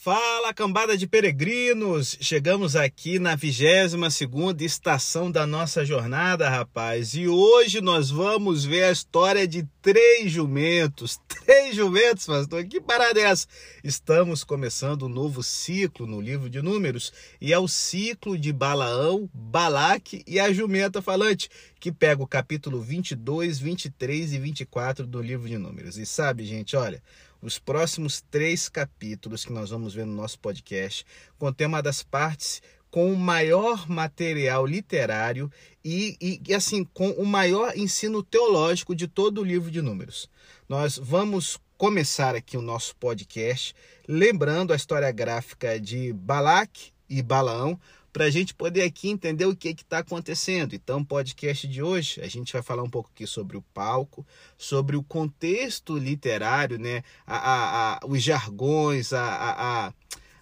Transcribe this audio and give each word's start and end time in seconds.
Fala, 0.00 0.54
cambada 0.54 0.96
de 0.96 1.08
peregrinos! 1.08 2.16
Chegamos 2.20 2.76
aqui 2.76 3.18
na 3.18 3.34
22 3.34 4.14
segunda 4.14 4.62
estação 4.62 5.28
da 5.28 5.44
nossa 5.44 5.84
jornada, 5.84 6.48
rapaz. 6.48 7.14
E 7.14 7.26
hoje 7.26 7.80
nós 7.80 8.08
vamos 8.08 8.64
ver 8.64 8.84
a 8.84 8.92
história 8.92 9.46
de 9.46 9.66
três 9.82 10.30
jumentos. 10.30 11.18
Três 11.44 11.74
jumentos, 11.74 12.26
pastor. 12.26 12.64
Que 12.64 12.80
parada 12.80 13.18
é 13.18 13.24
essa? 13.24 13.46
Estamos 13.82 14.44
começando 14.44 15.06
um 15.06 15.08
novo 15.08 15.42
ciclo 15.42 16.06
no 16.06 16.20
livro 16.20 16.48
de 16.48 16.62
Números. 16.62 17.12
E 17.40 17.52
é 17.52 17.58
o 17.58 17.66
ciclo 17.66 18.38
de 18.38 18.52
Balaão, 18.52 19.28
Balaque 19.34 20.22
e 20.26 20.38
a 20.38 20.52
jumenta 20.52 21.02
falante, 21.02 21.48
que 21.80 21.90
pega 21.90 22.22
o 22.22 22.26
capítulo 22.26 22.80
22, 22.80 23.58
23 23.58 24.32
e 24.34 24.38
24 24.38 25.06
do 25.06 25.20
livro 25.20 25.48
de 25.48 25.58
Números. 25.58 25.98
E 25.98 26.06
sabe, 26.06 26.44
gente, 26.44 26.76
olha 26.76 27.02
os 27.40 27.58
próximos 27.58 28.20
três 28.30 28.68
capítulos 28.68 29.44
que 29.44 29.52
nós 29.52 29.70
vamos 29.70 29.94
ver 29.94 30.06
no 30.06 30.14
nosso 30.14 30.38
podcast 30.38 31.04
contém 31.38 31.66
uma 31.66 31.82
das 31.82 32.02
partes 32.02 32.62
com 32.90 33.12
o 33.12 33.16
maior 33.16 33.88
material 33.88 34.66
literário 34.66 35.50
e, 35.84 36.16
e, 36.20 36.40
e, 36.48 36.54
assim 36.54 36.84
com 36.84 37.10
o 37.10 37.26
maior 37.26 37.76
ensino 37.76 38.22
teológico 38.22 38.94
de 38.94 39.06
todo 39.06 39.40
o 39.40 39.44
livro 39.44 39.70
de 39.70 39.82
Números. 39.82 40.28
Nós 40.68 40.98
vamos 40.98 41.58
começar 41.76 42.34
aqui 42.34 42.56
o 42.56 42.62
nosso 42.62 42.96
podcast 42.96 43.74
lembrando 44.08 44.72
a 44.72 44.76
história 44.76 45.10
gráfica 45.12 45.78
de 45.78 46.12
Balaque 46.12 46.92
e 47.08 47.22
Balaão, 47.22 47.78
para 48.18 48.26
a 48.26 48.30
gente 48.30 48.52
poder 48.52 48.82
aqui 48.82 49.08
entender 49.08 49.46
o 49.46 49.54
que 49.54 49.68
está 49.68 49.98
acontecendo. 49.98 50.74
Então, 50.74 51.04
podcast 51.04 51.68
de 51.68 51.80
hoje, 51.80 52.20
a 52.20 52.26
gente 52.26 52.52
vai 52.52 52.62
falar 52.62 52.82
um 52.82 52.90
pouco 52.90 53.08
aqui 53.14 53.24
sobre 53.28 53.56
o 53.56 53.62
palco, 53.72 54.26
sobre 54.56 54.96
o 54.96 55.04
contexto 55.04 55.96
literário, 55.96 56.80
né? 56.80 57.04
a, 57.24 57.36
a, 57.36 57.94
a 57.94 58.00
os 58.08 58.20
jargões, 58.20 59.12
a, 59.12 59.94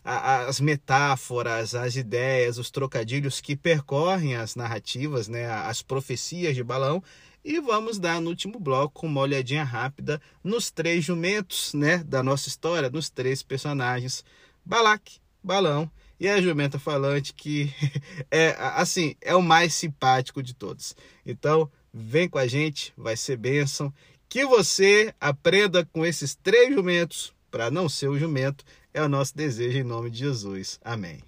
as 0.02 0.58
metáforas, 0.58 1.74
as 1.74 1.96
ideias, 1.96 2.56
os 2.56 2.70
trocadilhos 2.70 3.42
que 3.42 3.54
percorrem 3.54 4.36
as 4.36 4.56
narrativas, 4.56 5.28
né? 5.28 5.44
as 5.44 5.82
profecias 5.82 6.54
de 6.54 6.64
Balão. 6.64 7.02
E 7.44 7.60
vamos 7.60 7.98
dar 7.98 8.22
no 8.22 8.30
último 8.30 8.58
bloco 8.58 9.04
uma 9.04 9.20
olhadinha 9.20 9.64
rápida 9.64 10.18
nos 10.42 10.70
três 10.70 11.04
jumentos 11.04 11.74
né, 11.74 11.98
da 11.98 12.22
nossa 12.22 12.48
história, 12.48 12.88
nos 12.88 13.10
três 13.10 13.42
personagens: 13.42 14.24
Balaque, 14.64 15.18
Balão 15.44 15.90
e 16.18 16.28
a 16.28 16.40
jumenta 16.40 16.78
falante 16.78 17.34
que 17.34 17.72
é 18.30 18.56
assim, 18.58 19.14
é 19.20 19.34
o 19.34 19.42
mais 19.42 19.74
simpático 19.74 20.42
de 20.42 20.54
todos. 20.54 20.96
Então, 21.24 21.70
vem 21.92 22.28
com 22.28 22.38
a 22.38 22.46
gente, 22.46 22.92
vai 22.96 23.16
ser 23.16 23.36
bênção. 23.36 23.92
Que 24.28 24.44
você 24.44 25.14
aprenda 25.20 25.84
com 25.84 26.04
esses 26.04 26.34
três 26.34 26.74
jumentos 26.74 27.32
para 27.50 27.70
não 27.70 27.88
ser 27.88 28.08
o 28.08 28.18
jumento, 28.18 28.64
é 28.92 29.02
o 29.02 29.08
nosso 29.08 29.36
desejo 29.36 29.78
em 29.78 29.84
nome 29.84 30.10
de 30.10 30.18
Jesus. 30.18 30.78
Amém. 30.84 31.20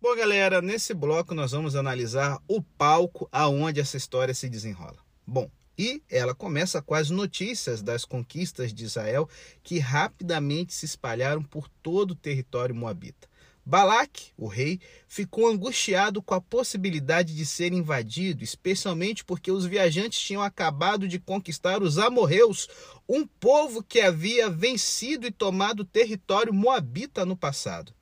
Bom, 0.00 0.14
galera, 0.14 0.62
nesse 0.62 0.94
bloco 0.94 1.34
nós 1.34 1.50
vamos 1.50 1.74
analisar 1.74 2.38
o 2.46 2.62
palco 2.62 3.28
aonde 3.32 3.80
essa 3.80 3.96
história 3.96 4.32
se 4.32 4.48
desenrola. 4.48 5.05
Bom, 5.26 5.50
e 5.78 6.02
ela 6.08 6.34
começa 6.34 6.80
com 6.80 6.94
as 6.94 7.10
notícias 7.10 7.82
das 7.82 8.04
conquistas 8.04 8.72
de 8.72 8.84
Israel 8.84 9.28
que 9.62 9.78
rapidamente 9.78 10.72
se 10.72 10.86
espalharam 10.86 11.42
por 11.42 11.68
todo 11.82 12.12
o 12.12 12.16
território 12.16 12.74
moabita. 12.74 13.28
Balaque, 13.68 14.30
o 14.38 14.46
rei, 14.46 14.78
ficou 15.08 15.48
angustiado 15.48 16.22
com 16.22 16.34
a 16.34 16.40
possibilidade 16.40 17.34
de 17.34 17.44
ser 17.44 17.72
invadido, 17.72 18.44
especialmente 18.44 19.24
porque 19.24 19.50
os 19.50 19.66
viajantes 19.66 20.20
tinham 20.20 20.40
acabado 20.40 21.08
de 21.08 21.18
conquistar 21.18 21.82
os 21.82 21.98
amorreus, 21.98 22.68
um 23.08 23.26
povo 23.26 23.82
que 23.82 24.00
havia 24.00 24.48
vencido 24.48 25.26
e 25.26 25.32
tomado 25.32 25.84
território 25.84 26.54
moabita 26.54 27.26
no 27.26 27.36
passado. 27.36 27.92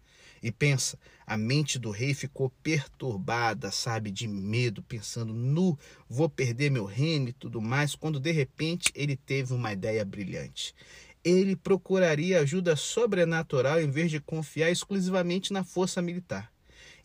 E 0.43 0.53
pensa, 0.53 0.99
a 1.27 1.37
mente 1.37 1.79
do 1.79 1.91
rei 1.91 2.15
ficou 2.15 2.51
perturbada, 2.63 3.71
sabe, 3.71 4.11
de 4.11 4.29
medo, 4.29 4.83
pensando, 4.83 5.33
nu, 5.33 5.79
vou 6.09 6.29
perder 6.29 6.71
meu 6.71 6.85
reino 6.85 7.29
e 7.29 7.33
tudo 7.33 7.61
mais, 7.61 7.95
quando 7.95 8.21
de 8.21 8.31
repente 8.31 8.93
ele 8.95 9.17
teve 9.17 9.55
uma 9.55 9.73
ideia 9.73 10.05
brilhante. 10.05 10.75
Ele 11.23 11.57
procuraria 11.57 12.41
ajuda 12.41 12.77
sobrenatural 12.77 13.81
em 13.81 13.91
vez 13.91 14.11
de 14.11 14.21
confiar 14.21 14.71
exclusivamente 14.71 15.53
na 15.53 15.65
força 15.65 16.03
militar. 16.03 16.53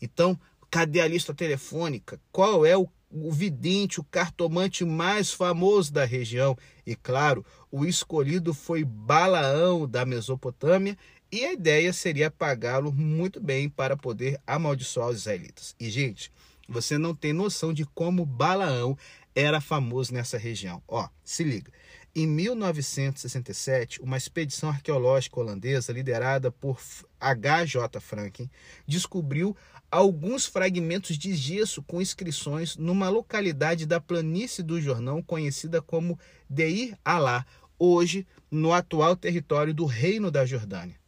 Então, 0.00 0.38
cadê 0.70 1.00
a 1.00 1.08
lista 1.08 1.32
telefônica? 1.32 2.20
Qual 2.30 2.66
é 2.66 2.76
o 2.76 2.86
o 3.10 3.32
vidente, 3.32 4.00
o 4.00 4.04
cartomante 4.04 4.84
mais 4.84 5.32
famoso 5.32 5.92
da 5.92 6.04
região. 6.04 6.56
E 6.86 6.94
claro, 6.94 7.44
o 7.70 7.84
escolhido 7.84 8.54
foi 8.54 8.84
Balaão 8.84 9.86
da 9.86 10.06
Mesopotâmia 10.06 10.96
e 11.32 11.44
a 11.44 11.52
ideia 11.52 11.92
seria 11.92 12.30
pagá-lo 12.30 12.92
muito 12.92 13.40
bem 13.40 13.68
para 13.68 13.96
poder 13.96 14.40
amaldiçoar 14.46 15.08
os 15.08 15.18
israelitas. 15.18 15.74
E, 15.78 15.88
gente, 15.88 16.32
você 16.68 16.98
não 16.98 17.14
tem 17.14 17.32
noção 17.32 17.72
de 17.72 17.84
como 17.84 18.26
Balaão 18.26 18.96
era 19.34 19.60
famoso 19.60 20.12
nessa 20.12 20.36
região. 20.36 20.82
Ó, 20.88 21.08
se 21.24 21.44
liga. 21.44 21.72
Em 22.14 22.26
1967, 22.26 24.02
uma 24.02 24.16
expedição 24.16 24.68
arqueológica 24.68 25.38
holandesa 25.38 25.92
liderada 25.92 26.50
por 26.50 26.80
H.J. 27.20 28.00
Franken 28.00 28.50
descobriu 28.84 29.56
alguns 29.88 30.46
fragmentos 30.46 31.16
de 31.16 31.34
gesso 31.34 31.82
com 31.82 32.02
inscrições 32.02 32.76
numa 32.76 33.08
localidade 33.08 33.86
da 33.86 34.00
planície 34.00 34.62
do 34.62 34.80
Jordão 34.80 35.22
conhecida 35.22 35.80
como 35.80 36.18
Deir 36.48 36.98
Alá, 37.04 37.46
hoje 37.78 38.26
no 38.50 38.72
atual 38.72 39.14
território 39.14 39.72
do 39.72 39.84
Reino 39.86 40.30
da 40.30 40.44
Jordânia. 40.44 40.99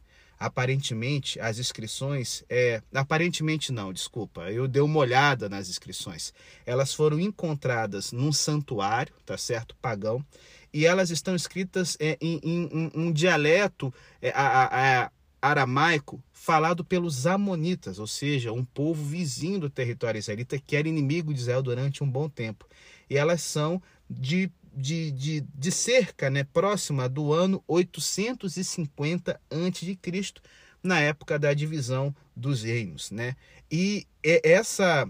Aparentemente, 0.43 1.39
as 1.39 1.61
inscrições, 1.61 2.43
é, 2.51 2.83
aparentemente 2.93 3.71
não, 3.71 3.93
desculpa, 3.93 4.51
eu 4.51 4.67
dei 4.67 4.83
uma 4.83 4.99
olhada 4.99 5.49
nas 5.49 5.69
inscrições. 5.69 6.35
Elas 6.67 6.93
foram 6.93 7.21
encontradas 7.21 8.11
num 8.11 8.33
santuário, 8.33 9.15
tá 9.25 9.39
certo, 9.39 9.77
pagão, 9.81 10.25
e 10.73 10.85
elas 10.85 11.11
estão 11.11 11.37
escritas 11.37 11.97
é, 12.01 12.19
em, 12.21 12.41
em, 12.43 12.91
um 12.93 13.13
dialeto 13.13 13.95
é, 14.21 14.31
a, 14.31 15.05
a, 15.05 15.11
aramaico 15.41 16.21
falado 16.33 16.85
pelos 16.85 17.25
amonitas, 17.25 18.01
ou 18.01 18.07
seja, 18.09 18.53
um 18.53 18.65
povo 18.65 19.05
vizinho 19.05 19.61
do 19.61 19.71
território 19.71 20.19
israelita 20.19 20.59
que 20.59 20.75
era 20.75 20.89
inimigo 20.89 21.33
de 21.33 21.41
Israel 21.41 21.63
durante 21.63 22.03
um 22.03 22.11
bom 22.11 22.29
tempo. 22.29 22.67
E 23.09 23.17
elas 23.17 23.43
são 23.43 23.81
de 24.11 24.51
de, 24.75 25.11
de, 25.13 25.41
de 25.55 25.71
cerca 25.71 26.31
né, 26.31 26.45
próxima 26.45 27.09
do 27.09 27.33
ano 27.33 27.63
850 27.67 29.41
a.C., 29.51 30.35
na 30.83 31.01
época 31.01 31.39
da 31.39 31.55
divisão 31.55 32.15
dos 32.35 32.63
reinos. 32.63 33.11
Né? 33.11 33.37
E 33.71 34.07
essa, 34.23 35.09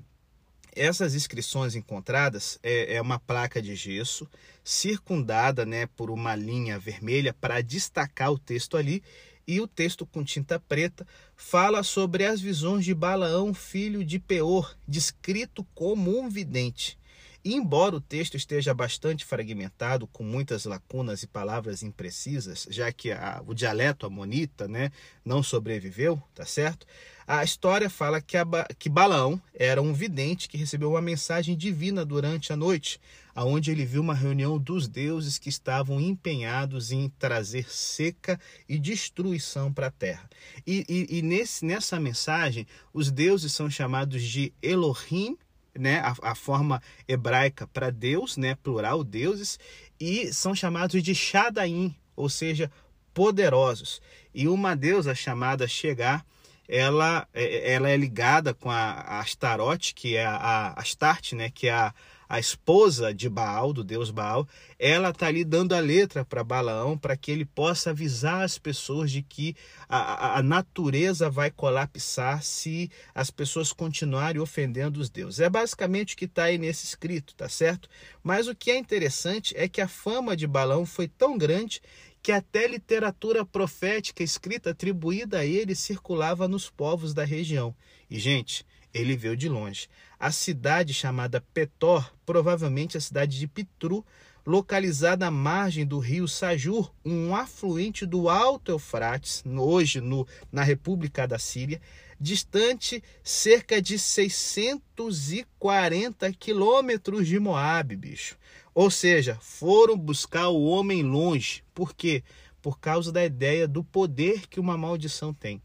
essas 0.74 1.14
inscrições 1.14 1.74
encontradas 1.74 2.58
é, 2.62 2.96
é 2.96 3.00
uma 3.00 3.18
placa 3.18 3.62
de 3.62 3.74
gesso 3.74 4.28
circundada 4.64 5.64
né, 5.64 5.86
por 5.86 6.10
uma 6.10 6.36
linha 6.36 6.78
vermelha 6.78 7.34
para 7.34 7.62
destacar 7.62 8.30
o 8.32 8.38
texto 8.38 8.76
ali. 8.76 9.02
E 9.44 9.60
o 9.60 9.66
texto 9.66 10.06
com 10.06 10.22
tinta 10.22 10.60
preta 10.60 11.06
fala 11.34 11.82
sobre 11.82 12.24
as 12.24 12.40
visões 12.40 12.84
de 12.84 12.94
Balaão, 12.94 13.52
filho 13.52 14.04
de 14.04 14.20
Peor, 14.20 14.76
descrito 14.86 15.66
como 15.74 16.16
um 16.16 16.28
vidente. 16.28 16.96
Embora 17.44 17.97
o 17.97 18.00
texto 18.00 18.36
esteja 18.36 18.72
bastante 18.72 19.25
fragmentado, 19.25 20.06
com 20.06 20.22
muitas 20.22 20.64
lacunas 20.64 21.25
e 21.25 21.26
palavras 21.26 21.82
imprecisas, 21.82 22.69
já 22.70 22.92
que 22.92 23.10
a, 23.10 23.42
o 23.44 23.53
dialeto 23.53 24.06
amonita 24.06 24.69
né, 24.69 24.92
não 25.25 25.42
sobreviveu, 25.42 26.22
tá 26.32 26.47
certo? 26.47 26.86
A 27.26 27.42
história 27.42 27.91
fala 27.91 28.20
que, 28.20 28.36
a, 28.36 28.44
que 28.78 28.88
Balaão 28.88 29.41
era 29.54 29.82
um 29.82 29.92
vidente 29.92 30.48
que 30.48 30.56
recebeu 30.56 30.91
uma 30.91 31.03
mensagem 31.03 31.56
divina 31.56 32.04
durante 32.04 32.53
a 32.53 32.56
noite, 32.56 33.00
aonde 33.34 33.72
ele 33.72 33.84
viu 33.84 34.03
uma 34.03 34.15
reunião 34.15 34.56
dos 34.56 34.86
deuses 34.86 35.36
que 35.36 35.48
estavam 35.48 36.00
empenhados 36.00 36.92
em 36.92 37.09
trazer 37.18 37.68
seca 37.68 38.39
e 38.68 38.78
destruição 38.78 39.72
para 39.72 39.89
a 39.89 39.92
terra. 39.92 40.28
E, 40.65 40.84
e, 40.89 41.18
e 41.18 41.22
nesse, 41.22 41.65
nessa 41.65 41.98
mensagem, 41.98 42.66
os 42.92 43.10
deuses 43.10 43.53
são 43.53 43.68
chamados 43.68 44.22
de 44.22 44.53
Elohim 44.62 45.36
né, 45.78 46.01
a, 46.01 46.30
a 46.30 46.34
forma 46.34 46.83
hebraica 47.07 47.66
para 47.66 47.91
Deus, 47.91 48.36
né, 48.36 48.54
plural, 48.63 49.03
deuses, 49.03 49.59
e 49.98 50.33
são 50.33 50.54
chamados 50.54 51.03
de 51.03 51.15
Shadaim, 51.15 51.95
ou 52.15 52.28
seja, 52.28 52.71
poderosos. 53.15 54.01
E 54.34 54.48
uma 54.48 54.74
deusa 54.74 55.15
chamada 55.15 55.66
Chegar 55.69 56.24
ela, 56.69 57.28
é, 57.34 57.72
ela 57.74 57.91
é 57.91 57.97
ligada 57.97 58.54
com 58.54 58.71
a, 58.71 59.21
Astarote, 59.21 59.95
que 59.95 60.16
é 60.16 60.24
a, 60.24 60.36
a 60.36 60.80
Astarte, 60.80 61.34
né, 61.34 61.51
que 61.51 61.69
é 61.69 61.72
a, 61.72 61.92
a 62.32 62.40
esposa 62.40 63.12
de 63.12 63.28
Baal, 63.28 63.74
do 63.74 63.84
deus 63.84 64.10
Baal, 64.10 64.48
ela 64.78 65.10
está 65.10 65.26
ali 65.26 65.44
dando 65.44 65.74
a 65.74 65.80
letra 65.80 66.24
para 66.24 66.42
Balaão 66.42 66.96
para 66.96 67.14
que 67.14 67.30
ele 67.30 67.44
possa 67.44 67.90
avisar 67.90 68.40
as 68.40 68.56
pessoas 68.56 69.10
de 69.10 69.20
que 69.20 69.54
a, 69.86 70.38
a, 70.38 70.42
natureza 70.42 71.28
vai 71.28 71.50
colapsar 71.50 72.42
se 72.42 72.90
as 73.14 73.30
pessoas 73.30 73.70
continuarem 73.70 74.40
ofendendo 74.40 74.98
os 74.98 75.10
deuses. 75.10 75.40
É 75.40 75.50
basicamente 75.50 76.14
o 76.14 76.16
que 76.16 76.24
está 76.24 76.44
aí 76.44 76.56
nesse 76.56 76.86
escrito, 76.86 77.34
tá 77.34 77.50
certo? 77.50 77.86
Mas 78.22 78.48
o 78.48 78.54
que 78.54 78.70
é 78.70 78.78
interessante 78.78 79.54
é 79.54 79.68
que 79.68 79.82
a 79.82 79.86
fama 79.86 80.34
de 80.34 80.46
Balaão 80.46 80.86
foi 80.86 81.08
tão 81.08 81.36
grande 81.36 81.82
que 82.22 82.32
até 82.32 82.66
literatura 82.66 83.44
profética 83.44 84.22
escrita 84.22 84.70
atribuída 84.70 85.40
a 85.40 85.44
ele 85.44 85.74
circulava 85.74 86.48
nos 86.48 86.70
povos 86.70 87.12
da 87.12 87.26
região. 87.26 87.76
E, 88.08 88.18
gente, 88.18 88.64
ele 88.94 89.16
veio 89.16 89.36
de 89.36 89.48
longe. 89.48 89.88
A 90.22 90.30
cidade 90.30 90.95
chamada 90.95 91.45
Petor, 91.53 92.15
provavelmente 92.24 92.97
a 92.97 93.01
cidade 93.01 93.36
de 93.36 93.48
Pitru, 93.48 94.07
localizada 94.47 95.27
à 95.27 95.33
margem 95.33 95.84
do 95.84 95.98
rio 95.98 96.28
Sajur, 96.28 96.95
um 97.04 97.34
afluente 97.34 98.07
do 98.07 98.28
Alto 98.28 98.71
Eufrates, 98.71 99.42
hoje 99.45 100.01
no, 100.01 100.24
na 100.53 100.63
República 100.63 101.27
da 101.27 101.41
Síria, 101.41 101.80
distante 102.21 103.03
cerca 103.24 103.83
de 103.83 103.98
640 103.98 106.33
quilômetros 106.34 107.27
de 107.27 107.41
Moabe, 107.41 107.97
bicho. 107.97 108.39
Ou 108.72 108.92
seja, 108.92 109.36
foram 109.41 109.98
buscar 109.98 110.51
o 110.51 110.66
homem 110.66 111.03
longe. 111.03 111.65
Por 111.75 111.92
quê? 111.92 112.22
Por 112.63 112.78
causa 112.78 113.10
da 113.10 113.25
ideia 113.25 113.66
do 113.66 113.83
poder 113.83 114.47
que 114.47 114.60
uma 114.60 114.78
maldição 114.78 115.34
tem. 115.34 115.60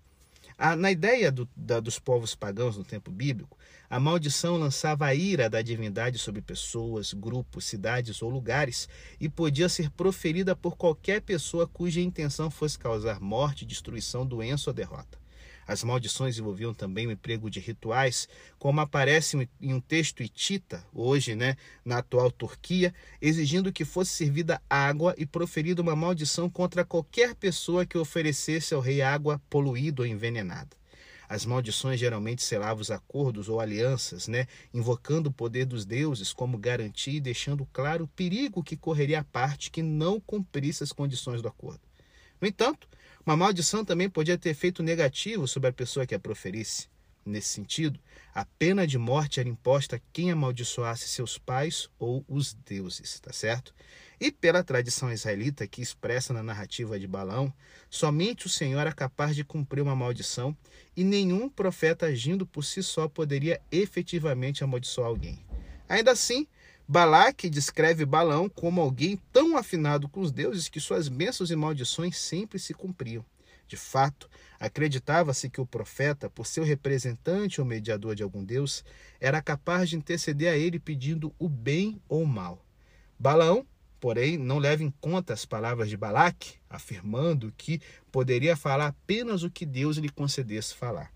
A, 0.57 0.75
na 0.75 0.91
ideia 0.91 1.31
do, 1.31 1.47
da, 1.55 1.79
dos 1.79 1.99
povos 1.99 2.33
pagãos 2.33 2.75
no 2.75 2.83
tempo 2.83 3.11
bíblico, 3.11 3.55
a 3.87 3.99
maldição 3.99 4.57
lançava 4.57 5.05
a 5.05 5.13
ira 5.13 5.47
da 5.47 5.61
divindade 5.61 6.17
sobre 6.17 6.41
pessoas, 6.41 7.13
grupos, 7.13 7.65
cidades 7.65 8.23
ou 8.23 8.29
lugares 8.31 8.89
e 9.19 9.29
podia 9.29 9.69
ser 9.69 9.91
proferida 9.91 10.55
por 10.55 10.75
qualquer 10.75 11.21
pessoa 11.21 11.67
cuja 11.67 12.01
intenção 12.01 12.49
fosse 12.49 12.79
causar 12.79 13.19
morte, 13.19 13.67
destruição, 13.67 14.25
doença 14.25 14.71
ou 14.71 14.73
derrota. 14.73 15.19
As 15.67 15.83
maldições 15.83 16.39
envolviam 16.39 16.73
também 16.73 17.07
o 17.07 17.11
emprego 17.11 17.49
de 17.49 17.59
rituais, 17.59 18.29
como 18.57 18.79
aparece 18.79 19.49
em 19.59 19.73
um 19.73 19.81
texto 19.81 20.23
hitita, 20.23 20.81
hoje 20.93 21.35
né, 21.35 21.57
na 21.83 21.97
atual 21.97 22.31
Turquia, 22.31 22.93
exigindo 23.21 23.73
que 23.73 23.83
fosse 23.83 24.11
servida 24.11 24.61
água 24.69 25.13
e 25.17 25.25
proferida 25.25 25.81
uma 25.81 25.95
maldição 25.95 26.49
contra 26.49 26.85
qualquer 26.85 27.35
pessoa 27.35 27.85
que 27.85 27.97
oferecesse 27.97 28.73
ao 28.73 28.79
rei 28.79 29.01
água 29.01 29.41
poluída 29.49 30.03
ou 30.03 30.07
envenenada. 30.07 30.69
As 31.29 31.45
maldições 31.45 31.99
geralmente 31.99 32.41
selavam 32.41 32.81
os 32.81 32.89
acordos 32.89 33.49
ou 33.49 33.59
alianças, 33.59 34.29
né, 34.29 34.47
invocando 34.73 35.29
o 35.29 35.33
poder 35.33 35.65
dos 35.65 35.83
deuses 35.83 36.31
como 36.31 36.57
garantia 36.57 37.17
e 37.17 37.19
deixando 37.19 37.67
claro 37.73 38.05
o 38.05 38.07
perigo 38.07 38.63
que 38.63 38.77
correria 38.77 39.19
a 39.19 39.23
parte 39.25 39.69
que 39.69 39.83
não 39.83 40.21
cumprisse 40.21 40.83
as 40.83 40.93
condições 40.93 41.41
do 41.41 41.49
acordo. 41.49 41.81
No 42.39 42.47
entanto, 42.47 42.87
uma 43.27 43.35
maldição 43.35 43.83
também 43.83 44.09
podia 44.09 44.37
ter 44.37 44.51
efeito 44.51 44.81
negativo 44.81 45.49
sobre 45.49 45.69
a 45.69 45.73
pessoa 45.73 46.07
que 46.07 46.15
a 46.15 46.19
proferisse. 46.19 46.87
Nesse 47.25 47.49
sentido, 47.49 47.99
a 48.33 48.45
pena 48.45 48.87
de 48.87 48.97
morte 48.97 49.41
era 49.41 49.49
imposta 49.49 49.97
a 49.97 49.99
quem 50.13 50.31
amaldiçoasse 50.31 51.09
seus 51.09 51.37
pais 51.37 51.89
ou 51.99 52.23
os 52.25 52.53
deuses, 52.53 53.19
tá 53.19 53.33
certo? 53.33 53.75
E 54.17 54.31
pela 54.31 54.63
tradição 54.63 55.11
israelita 55.11 55.67
que 55.67 55.81
expressa 55.81 56.33
na 56.33 56.41
narrativa 56.41 56.97
de 56.97 57.05
Balão, 57.05 57.53
somente 57.89 58.45
o 58.45 58.49
Senhor 58.49 58.87
é 58.87 58.93
capaz 58.93 59.35
de 59.35 59.43
cumprir 59.43 59.81
uma 59.81 59.93
maldição 59.93 60.55
e 60.95 61.03
nenhum 61.03 61.49
profeta 61.49 62.05
agindo 62.05 62.47
por 62.47 62.63
si 62.63 62.81
só 62.81 63.09
poderia 63.09 63.59
efetivamente 63.69 64.63
amaldiçoar 64.63 65.09
alguém. 65.09 65.45
Ainda 65.89 66.11
assim, 66.11 66.47
Balaque 66.89 67.49
descreve 67.49 68.05
Balão 68.05 68.47
como 68.47 68.79
alguém 68.79 69.17
tão 69.33 69.57
afinado 69.57 70.07
com 70.07 70.21
os 70.21 70.31
deuses 70.31 70.69
que 70.69 70.79
suas 70.79 71.09
bênçãos 71.09 71.51
e 71.51 71.55
maldições 71.55 72.17
sempre 72.17 72.57
se 72.57 72.73
cumpriam. 72.73 73.25
De 73.67 73.75
fato, 73.75 74.29
acreditava-se 74.57 75.49
que 75.49 75.59
o 75.59 75.65
profeta, 75.65 76.29
por 76.29 76.47
ser 76.47 76.63
representante 76.63 77.59
ou 77.59 77.67
mediador 77.67 78.15
de 78.15 78.23
algum 78.23 78.41
deus, 78.41 78.85
era 79.19 79.41
capaz 79.41 79.89
de 79.89 79.97
interceder 79.97 80.49
a 80.49 80.55
ele 80.55 80.79
pedindo 80.79 81.35
o 81.37 81.49
bem 81.49 82.01
ou 82.07 82.23
o 82.23 82.27
mal. 82.27 82.65
Balaão, 83.19 83.67
porém, 83.99 84.37
não 84.37 84.57
leva 84.57 84.81
em 84.81 84.93
conta 85.01 85.33
as 85.33 85.45
palavras 85.45 85.89
de 85.89 85.97
Balaque, 85.97 86.53
afirmando 86.69 87.53
que 87.57 87.81
poderia 88.09 88.55
falar 88.55 88.87
apenas 88.87 89.43
o 89.43 89.51
que 89.51 89.65
Deus 89.65 89.97
lhe 89.97 90.07
concedesse 90.07 90.73
falar. 90.73 91.11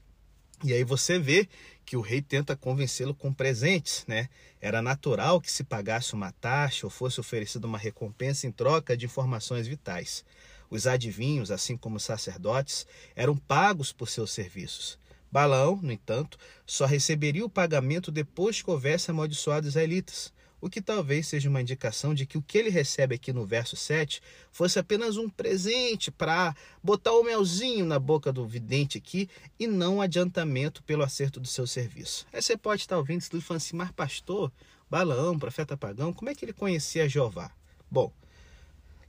E 0.64 0.74
aí 0.74 0.84
você 0.84 1.18
vê 1.18 1.50
que 1.84 1.98
o 1.98 2.02
rei 2.02 2.22
tenta 2.22 2.56
convencê-lo 2.56 3.16
com 3.16 3.34
presentes, 3.34 4.06
né? 4.08 4.30
Era 4.62 4.82
natural 4.82 5.42
que 5.42 5.52
se 5.52 5.64
pagasse 5.64 6.14
uma 6.14 6.32
taxa 6.32 6.86
ou 6.86 6.90
fosse 6.92 7.20
oferecida 7.20 7.66
uma 7.66 7.78
recompensa 7.78 8.46
em 8.46 8.52
troca 8.52 8.96
de 8.96 9.06
informações 9.06 9.68
vitais. 9.68 10.24
Os 10.70 10.86
adivinhos, 10.86 11.52
assim 11.52 11.76
como 11.76 11.98
os 11.98 12.04
sacerdotes, 12.04 12.86
eram 13.16 13.36
pagos 13.36 13.92
por 13.92 14.08
seus 14.08 14.32
serviços. 14.32 15.00
Balão, 15.32 15.80
no 15.82 15.92
entanto, 15.92 16.38
só 16.66 16.86
receberia 16.86 17.46
o 17.46 17.50
pagamento 17.50 18.12
depois 18.12 18.62
que 18.62 18.70
houvesse 18.70 19.10
amaldiçoado 19.10 19.66
os 19.66 19.74
israelitas 19.74 20.32
o 20.62 20.70
que 20.70 20.80
talvez 20.80 21.28
seja 21.28 21.50
uma 21.50 21.60
indicação 21.60 22.14
de 22.14 22.26
que 22.26 22.38
o 22.38 22.42
que 22.42 22.58
ele 22.58 22.70
recebe 22.70 23.16
aqui 23.16 23.34
no 23.34 23.46
verso 23.46 23.76
7 23.76 24.22
fosse 24.52 24.78
apenas 24.78 25.18
um 25.18 25.28
presente 25.28 26.12
para 26.12 26.56
botar 26.84 27.12
o 27.14 27.24
melzinho 27.24 27.86
na 27.86 27.98
boca 27.98 28.32
do 28.32 28.46
vidente 28.46 29.00
aqui 29.00 29.28
e 29.60 29.66
não 29.66 29.98
um 29.98 30.02
adiantamento 30.02 30.84
pelo 30.84 31.04
acerto 31.04 31.40
do 31.40 31.48
seu 31.48 31.66
serviço. 31.66 32.28
Aí 32.32 32.42
você 32.42 32.56
pode 32.56 32.84
estar 32.84 32.98
ouvindo 32.98 33.22
isso 33.22 33.36
e 33.36 33.42
falando 33.42 33.62
assim, 33.62 33.76
mas 33.76 33.92
pastor, 33.92 34.52
Balaão, 34.90 35.40
profeta 35.40 35.76
pagão, 35.76 36.14
como 36.14 36.30
é 36.30 36.36
que 36.36 36.46
ele 36.46 36.54
conhecia 36.54 37.10
Jeová? 37.10 37.52
Bom, 37.90 38.14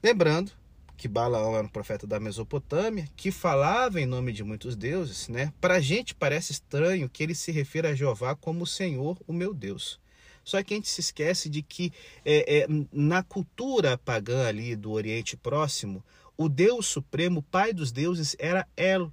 lembrando 0.01 0.51
que 0.97 1.07
Balaão 1.07 1.55
era 1.55 1.65
um 1.65 1.69
profeta 1.69 2.07
da 2.07 2.19
Mesopotâmia, 2.19 3.07
que 3.15 3.31
falava 3.31 3.99
em 3.99 4.05
nome 4.05 4.31
de 4.31 4.43
muitos 4.43 4.75
deuses, 4.75 5.27
né? 5.27 5.51
Para 5.59 5.75
a 5.75 5.79
gente 5.81 6.15
parece 6.15 6.53
estranho 6.53 7.09
que 7.09 7.21
ele 7.21 7.35
se 7.35 7.51
refira 7.51 7.89
a 7.89 7.95
Jeová 7.95 8.35
como 8.35 8.63
o 8.63 8.67
Senhor, 8.67 9.17
o 9.27 9.33
meu 9.33 9.53
Deus. 9.53 9.99
Só 10.43 10.61
que 10.61 10.73
a 10.73 10.77
gente 10.77 10.89
se 10.89 11.01
esquece 11.01 11.49
de 11.49 11.61
que 11.61 11.91
é, 12.25 12.59
é, 12.59 12.67
na 12.91 13.23
cultura 13.23 13.97
pagã 13.97 14.47
ali 14.47 14.75
do 14.75 14.91
Oriente 14.91 15.37
Próximo, 15.37 16.03
o 16.37 16.49
Deus 16.49 16.87
Supremo, 16.87 17.41
Pai 17.41 17.73
dos 17.73 17.91
deuses, 17.91 18.35
era 18.39 18.67
El. 18.75 19.11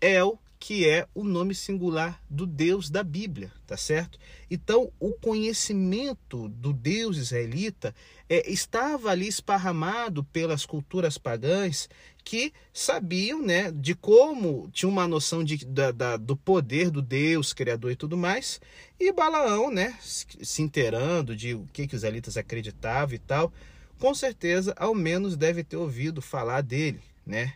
El, 0.00 0.38
que 0.58 0.88
é 0.88 1.08
o 1.12 1.24
nome 1.24 1.56
singular 1.56 2.22
do 2.30 2.46
Deus 2.46 2.88
da 2.88 3.02
Bíblia, 3.02 3.50
tá 3.66 3.76
certo? 3.76 4.16
Então, 4.48 4.92
o 5.00 5.12
conhecimento 5.12 6.48
do 6.48 6.72
Deus 6.72 7.16
israelita 7.16 7.92
é, 8.28 8.48
estava 8.48 9.10
ali 9.10 9.26
esparramado 9.26 10.22
pelas 10.22 10.64
culturas 10.64 11.18
pagãs 11.18 11.88
que 12.24 12.52
sabiam 12.72 13.42
né, 13.42 13.70
de 13.70 13.94
como, 13.94 14.70
tinha 14.72 14.88
uma 14.88 15.06
noção 15.08 15.42
de, 15.42 15.64
da, 15.64 15.90
da, 15.90 16.16
do 16.16 16.36
poder 16.36 16.90
do 16.90 17.02
Deus 17.02 17.52
Criador 17.52 17.90
e 17.90 17.96
tudo 17.96 18.16
mais, 18.16 18.60
e 18.98 19.12
Balaão, 19.12 19.70
né, 19.70 19.96
se 20.00 20.62
inteirando 20.62 21.36
de 21.36 21.54
o 21.54 21.66
que, 21.72 21.86
que 21.86 21.94
os 21.94 22.00
israelitas 22.00 22.36
acreditavam 22.36 23.14
e 23.14 23.18
tal, 23.18 23.52
com 23.98 24.14
certeza, 24.14 24.74
ao 24.76 24.94
menos 24.94 25.36
deve 25.36 25.62
ter 25.62 25.76
ouvido 25.76 26.20
falar 26.20 26.60
dele, 26.60 27.00
né? 27.24 27.54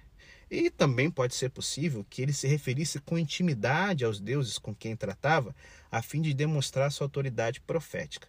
E 0.49 0.71
também 0.71 1.11
pode 1.11 1.35
ser 1.35 1.51
possível 1.51 2.07
que 2.09 2.23
ele 2.23 2.33
se 2.33 2.47
referisse 2.47 3.01
com 3.01 3.19
intimidade 3.19 4.05
aos 4.05 4.21
deuses 4.21 4.57
com 4.57 4.73
quem 4.73 4.95
tratava, 4.95 5.55
a 5.91 6.01
fim 6.01 6.23
de 6.23 6.33
demonstrar 6.33 6.93
sua 6.93 7.07
autoridade 7.07 7.61
profética. 7.61 8.29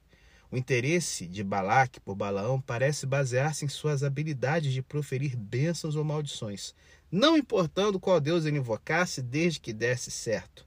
O 0.51 0.57
interesse 0.57 1.27
de 1.27 1.43
Balaque 1.43 1.99
por 1.99 2.15
Balaão 2.15 2.61
parece 2.61 3.05
basear-se 3.05 3.65
em 3.65 3.67
suas 3.67 4.03
habilidades 4.03 4.71
de 4.71 4.81
proferir 4.81 5.35
bênçãos 5.35 5.95
ou 5.95 6.03
maldições, 6.05 6.73
não 7.11 7.37
importando 7.37 7.99
qual 7.99 8.19
deus 8.21 8.45
ele 8.45 8.57
invocasse, 8.57 9.21
desde 9.21 9.59
que 9.59 9.73
desse 9.73 10.09
certo. 10.09 10.65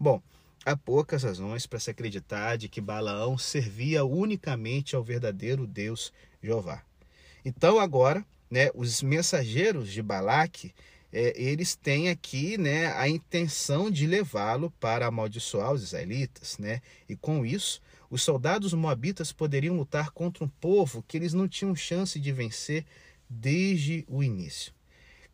Bom, 0.00 0.22
há 0.64 0.76
poucas 0.76 1.24
razões 1.24 1.66
para 1.66 1.78
se 1.78 1.90
acreditar 1.90 2.56
de 2.56 2.68
que 2.68 2.80
Balaão 2.80 3.36
servia 3.36 4.04
unicamente 4.04 4.96
ao 4.96 5.02
verdadeiro 5.04 5.66
Deus 5.66 6.12
Jeová. 6.42 6.82
Então, 7.44 7.78
agora, 7.78 8.24
né, 8.50 8.70
os 8.74 9.02
mensageiros 9.02 9.92
de 9.92 10.02
Balaque, 10.02 10.74
é, 11.12 11.32
eles 11.40 11.74
têm 11.74 12.08
aqui 12.08 12.58
né, 12.58 12.92
a 12.94 13.08
intenção 13.08 13.90
de 13.90 14.06
levá-lo 14.06 14.70
para 14.78 15.06
amaldiçoar 15.06 15.72
os 15.72 15.82
israelitas, 15.82 16.58
né? 16.58 16.82
E 17.08 17.16
com 17.16 17.46
isso, 17.46 17.80
os 18.10 18.22
soldados 18.22 18.72
moabitas 18.72 19.32
poderiam 19.32 19.76
lutar 19.76 20.10
contra 20.10 20.44
um 20.44 20.48
povo 20.48 21.04
que 21.06 21.16
eles 21.16 21.34
não 21.34 21.46
tinham 21.46 21.74
chance 21.74 22.18
de 22.18 22.32
vencer 22.32 22.84
desde 23.28 24.04
o 24.08 24.22
início. 24.22 24.72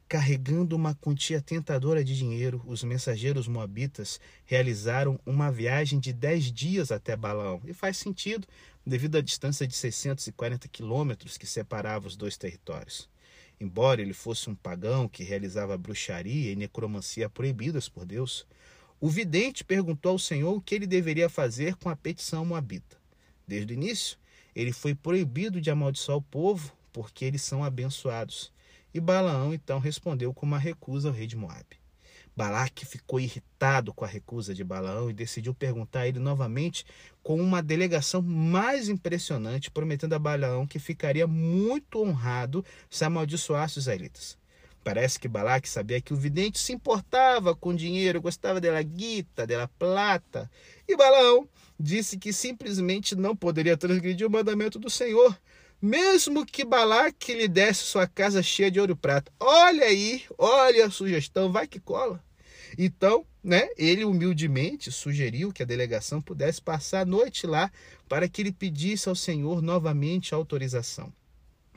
Carregando 0.06 0.76
uma 0.76 0.94
quantia 0.94 1.40
tentadora 1.40 2.04
de 2.04 2.16
dinheiro, 2.16 2.62
os 2.66 2.84
mensageiros 2.84 3.48
moabitas 3.48 4.20
realizaram 4.44 5.18
uma 5.24 5.50
viagem 5.50 5.98
de 5.98 6.12
10 6.12 6.52
dias 6.52 6.92
até 6.92 7.16
Balaão. 7.16 7.60
E 7.64 7.72
faz 7.72 7.96
sentido, 7.96 8.46
devido 8.86 9.16
à 9.16 9.22
distância 9.22 9.66
de 9.66 9.74
640 9.74 10.68
quilômetros 10.68 11.38
que 11.38 11.46
separava 11.46 12.06
os 12.06 12.16
dois 12.16 12.36
territórios. 12.36 13.08
Embora 13.58 14.02
ele 14.02 14.12
fosse 14.12 14.50
um 14.50 14.54
pagão 14.54 15.08
que 15.08 15.24
realizava 15.24 15.78
bruxaria 15.78 16.52
e 16.52 16.56
necromancia 16.56 17.30
proibidas 17.30 17.88
por 17.88 18.04
Deus, 18.04 18.46
o 19.04 19.08
vidente 19.10 19.62
perguntou 19.62 20.12
ao 20.12 20.18
Senhor 20.18 20.56
o 20.56 20.62
que 20.62 20.74
ele 20.74 20.86
deveria 20.86 21.28
fazer 21.28 21.76
com 21.76 21.90
a 21.90 21.94
petição 21.94 22.42
moabita. 22.42 22.96
Desde 23.46 23.70
o 23.70 23.76
início, 23.76 24.16
ele 24.56 24.72
foi 24.72 24.94
proibido 24.94 25.60
de 25.60 25.70
amaldiçoar 25.70 26.16
o 26.16 26.22
povo, 26.22 26.72
porque 26.90 27.26
eles 27.26 27.42
são 27.42 27.62
abençoados. 27.62 28.50
E 28.94 29.00
Balaão 29.00 29.52
então 29.52 29.78
respondeu 29.78 30.32
com 30.32 30.46
uma 30.46 30.58
recusa 30.58 31.08
ao 31.08 31.14
rei 31.14 31.26
de 31.26 31.36
Moabe. 31.36 31.76
Balaque 32.34 32.86
ficou 32.86 33.20
irritado 33.20 33.92
com 33.92 34.06
a 34.06 34.08
recusa 34.08 34.54
de 34.54 34.64
Balaão 34.64 35.10
e 35.10 35.12
decidiu 35.12 35.52
perguntar 35.52 36.00
a 36.00 36.08
ele 36.08 36.18
novamente 36.18 36.86
com 37.22 37.38
uma 37.38 37.62
delegação 37.62 38.22
mais 38.22 38.88
impressionante, 38.88 39.70
prometendo 39.70 40.14
a 40.14 40.18
Balaão 40.18 40.66
que 40.66 40.78
ficaria 40.78 41.26
muito 41.26 42.00
honrado 42.00 42.64
se 42.88 43.04
amaldiçoasse 43.04 43.76
os 43.76 43.84
israelitas. 43.84 44.38
Parece 44.84 45.18
que 45.18 45.26
Balaque 45.26 45.66
sabia 45.66 45.98
que 45.98 46.12
o 46.12 46.16
vidente 46.16 46.58
se 46.58 46.70
importava 46.74 47.56
com 47.56 47.74
dinheiro, 47.74 48.20
gostava 48.20 48.60
dela 48.60 48.82
guita, 48.82 49.46
dela 49.46 49.66
plata. 49.78 50.50
E 50.86 50.94
Balaão 50.94 51.48
disse 51.80 52.18
que 52.18 52.34
simplesmente 52.34 53.16
não 53.16 53.34
poderia 53.34 53.78
transgredir 53.78 54.26
o 54.26 54.30
mandamento 54.30 54.78
do 54.78 54.90
Senhor, 54.90 55.40
mesmo 55.80 56.44
que 56.44 56.66
Balaque 56.66 57.32
lhe 57.32 57.48
desse 57.48 57.80
sua 57.80 58.06
casa 58.06 58.42
cheia 58.42 58.70
de 58.70 58.78
ouro 58.78 58.92
e 58.92 58.94
prata. 58.94 59.32
Olha 59.40 59.86
aí, 59.86 60.22
olha 60.36 60.84
a 60.84 60.90
sugestão, 60.90 61.50
vai 61.50 61.66
que 61.66 61.80
cola. 61.80 62.22
Então, 62.76 63.26
né, 63.42 63.68
ele 63.78 64.04
humildemente 64.04 64.92
sugeriu 64.92 65.50
que 65.50 65.62
a 65.62 65.66
delegação 65.66 66.20
pudesse 66.20 66.60
passar 66.60 67.00
a 67.00 67.06
noite 67.06 67.46
lá 67.46 67.70
para 68.06 68.28
que 68.28 68.42
ele 68.42 68.52
pedisse 68.52 69.08
ao 69.08 69.14
Senhor 69.14 69.62
novamente 69.62 70.34
autorização. 70.34 71.10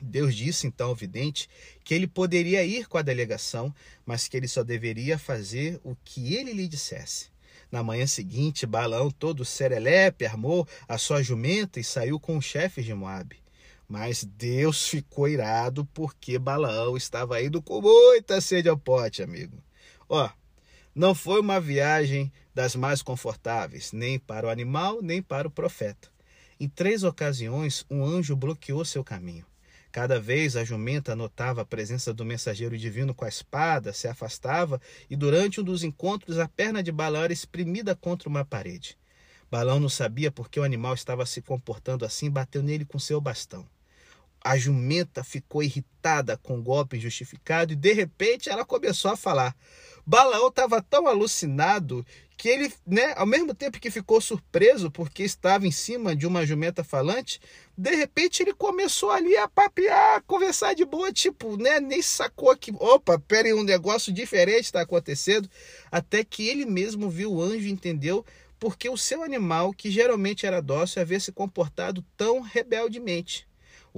Deus 0.00 0.34
disse 0.34 0.66
então 0.66 0.88
ao 0.88 0.94
vidente 0.94 1.48
que 1.84 1.94
ele 1.94 2.06
poderia 2.06 2.64
ir 2.64 2.86
com 2.86 2.98
a 2.98 3.02
delegação, 3.02 3.74
mas 4.06 4.28
que 4.28 4.36
ele 4.36 4.48
só 4.48 4.62
deveria 4.62 5.18
fazer 5.18 5.80
o 5.82 5.96
que 6.04 6.34
ele 6.34 6.52
lhe 6.52 6.68
dissesse. 6.68 7.30
Na 7.70 7.82
manhã 7.82 8.06
seguinte, 8.06 8.64
Balaão, 8.64 9.10
todo 9.10 9.44
serelepe, 9.44 10.24
armou 10.24 10.66
a 10.88 10.96
sua 10.96 11.22
jumenta 11.22 11.78
e 11.78 11.84
saiu 11.84 12.18
com 12.18 12.36
os 12.38 12.44
chefes 12.44 12.84
de 12.84 12.94
Moabe. 12.94 13.42
Mas 13.86 14.24
Deus 14.24 14.86
ficou 14.86 15.28
irado 15.28 15.84
porque 15.86 16.38
Balaão 16.38 16.96
estava 16.96 17.42
indo 17.42 17.60
com 17.60 17.80
muita 17.80 18.40
sede 18.40 18.68
ao 18.68 18.76
pote, 18.76 19.22
amigo. 19.22 19.62
Ó, 20.08 20.30
não 20.94 21.14
foi 21.14 21.40
uma 21.40 21.60
viagem 21.60 22.32
das 22.54 22.74
mais 22.74 23.02
confortáveis, 23.02 23.92
nem 23.92 24.18
para 24.18 24.46
o 24.46 24.50
animal, 24.50 25.02
nem 25.02 25.22
para 25.22 25.48
o 25.48 25.50
profeta. 25.50 26.08
Em 26.58 26.68
três 26.68 27.04
ocasiões, 27.04 27.84
um 27.90 28.04
anjo 28.04 28.34
bloqueou 28.34 28.84
seu 28.84 29.04
caminho. 29.04 29.46
Cada 29.98 30.20
vez 30.20 30.54
a 30.54 30.62
jumenta 30.62 31.16
notava 31.16 31.62
a 31.62 31.64
presença 31.64 32.14
do 32.14 32.24
mensageiro 32.24 32.78
divino 32.78 33.12
com 33.12 33.24
a 33.24 33.28
espada, 33.28 33.92
se 33.92 34.06
afastava 34.06 34.80
e 35.10 35.16
durante 35.16 35.60
um 35.60 35.64
dos 35.64 35.82
encontros 35.82 36.38
a 36.38 36.46
perna 36.46 36.84
de 36.84 36.92
Balaão 36.92 37.24
era 37.24 37.32
espremida 37.32 37.96
contra 37.96 38.28
uma 38.28 38.44
parede. 38.44 38.96
Balão 39.50 39.80
não 39.80 39.88
sabia 39.88 40.30
por 40.30 40.48
que 40.48 40.60
o 40.60 40.62
animal 40.62 40.94
estava 40.94 41.26
se 41.26 41.42
comportando 41.42 42.04
assim, 42.04 42.30
bateu 42.30 42.62
nele 42.62 42.84
com 42.84 42.96
seu 42.96 43.20
bastão. 43.20 43.66
A 44.42 44.56
jumenta 44.56 45.24
ficou 45.24 45.62
irritada 45.62 46.36
com 46.36 46.58
o 46.58 46.62
golpe 46.62 46.96
injustificado 46.96 47.72
e 47.72 47.76
de 47.76 47.92
repente 47.92 48.48
ela 48.48 48.64
começou 48.64 49.10
a 49.10 49.16
falar. 49.16 49.54
Balaão 50.06 50.48
estava 50.48 50.80
tão 50.80 51.06
alucinado 51.06 52.06
que 52.38 52.48
ele, 52.48 52.72
né, 52.86 53.12
ao 53.16 53.26
mesmo 53.26 53.52
tempo 53.52 53.80
que 53.80 53.90
ficou 53.90 54.20
surpreso 54.20 54.90
porque 54.90 55.24
estava 55.24 55.66
em 55.66 55.72
cima 55.72 56.14
de 56.14 56.24
uma 56.24 56.46
jumenta 56.46 56.84
falante, 56.84 57.40
de 57.76 57.94
repente 57.96 58.42
ele 58.42 58.54
começou 58.54 59.10
ali 59.10 59.36
a 59.36 59.48
papear, 59.48 60.16
a 60.16 60.20
conversar 60.20 60.74
de 60.74 60.84
boa, 60.84 61.12
tipo, 61.12 61.56
né, 61.56 61.80
nem 61.80 62.00
sacou 62.00 62.56
que, 62.56 62.72
opa, 62.78 63.18
peraí, 63.18 63.52
um 63.52 63.64
negócio 63.64 64.12
diferente 64.12 64.66
está 64.66 64.82
acontecendo, 64.82 65.50
até 65.90 66.22
que 66.22 66.48
ele 66.48 66.64
mesmo 66.64 67.10
viu 67.10 67.32
o 67.32 67.42
anjo 67.42 67.66
e 67.66 67.72
entendeu 67.72 68.24
porque 68.58 68.88
o 68.88 68.96
seu 68.96 69.22
animal, 69.22 69.72
que 69.72 69.90
geralmente 69.90 70.46
era 70.46 70.62
dócil, 70.62 71.02
havia 71.02 71.18
se 71.18 71.32
comportado 71.32 72.04
tão 72.16 72.40
rebeldemente. 72.40 73.47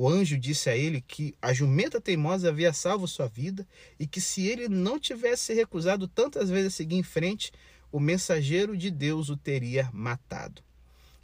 O 0.03 0.09
anjo 0.09 0.39
disse 0.39 0.71
a 0.71 0.75
ele 0.75 1.03
que 1.03 1.35
a 1.43 1.53
jumenta 1.53 2.01
teimosa 2.01 2.49
havia 2.49 2.73
salvo 2.73 3.07
sua 3.07 3.29
vida 3.29 3.69
e 3.99 4.07
que 4.07 4.19
se 4.19 4.47
ele 4.47 4.67
não 4.67 4.99
tivesse 4.99 5.53
recusado 5.53 6.09
tantas 6.09 6.49
vezes 6.49 6.69
a 6.69 6.77
seguir 6.79 6.97
em 6.97 7.03
frente, 7.03 7.53
o 7.93 8.01
mensageiro 8.01 8.75
de 8.79 8.91
Deus 8.91 9.29
o 9.29 9.37
teria 9.37 9.91
matado. 9.93 10.63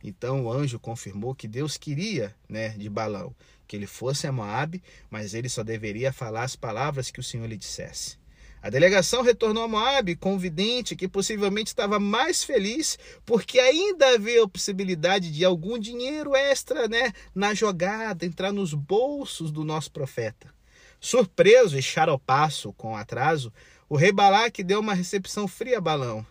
Então 0.04 0.44
o 0.44 0.52
anjo 0.52 0.78
confirmou 0.78 1.34
que 1.34 1.48
Deus 1.48 1.78
queria, 1.78 2.36
né, 2.46 2.68
de 2.68 2.90
Balão, 2.90 3.34
que 3.66 3.76
ele 3.76 3.86
fosse 3.86 4.26
a 4.26 4.32
Moabe, 4.32 4.82
mas 5.08 5.32
ele 5.32 5.48
só 5.48 5.64
deveria 5.64 6.12
falar 6.12 6.42
as 6.42 6.54
palavras 6.54 7.10
que 7.10 7.18
o 7.18 7.24
Senhor 7.24 7.46
lhe 7.46 7.56
dissesse. 7.56 8.18
A 8.66 8.68
delegação 8.68 9.22
retornou 9.22 9.62
a 9.62 9.68
Moab 9.68 10.16
com 10.16 10.34
o 10.34 10.38
vidente 10.40 10.96
que 10.96 11.06
possivelmente 11.06 11.68
estava 11.68 12.00
mais 12.00 12.42
feliz 12.42 12.98
porque 13.24 13.60
ainda 13.60 14.14
havia 14.14 14.42
a 14.42 14.48
possibilidade 14.48 15.30
de 15.30 15.44
algum 15.44 15.78
dinheiro 15.78 16.34
extra 16.34 16.88
né, 16.88 17.12
na 17.32 17.54
jogada 17.54 18.26
entrar 18.26 18.50
nos 18.50 18.74
bolsos 18.74 19.52
do 19.52 19.62
nosso 19.62 19.92
profeta. 19.92 20.52
Surpreso 20.98 21.78
e 21.78 21.82
charopaço 21.82 22.72
com 22.72 22.96
atraso, 22.96 23.52
o 23.88 23.94
rei 23.94 24.10
Balaque 24.10 24.64
deu 24.64 24.80
uma 24.80 24.94
recepção 24.94 25.46
fria 25.46 25.78
a 25.78 25.80
Balão. 25.80 26.26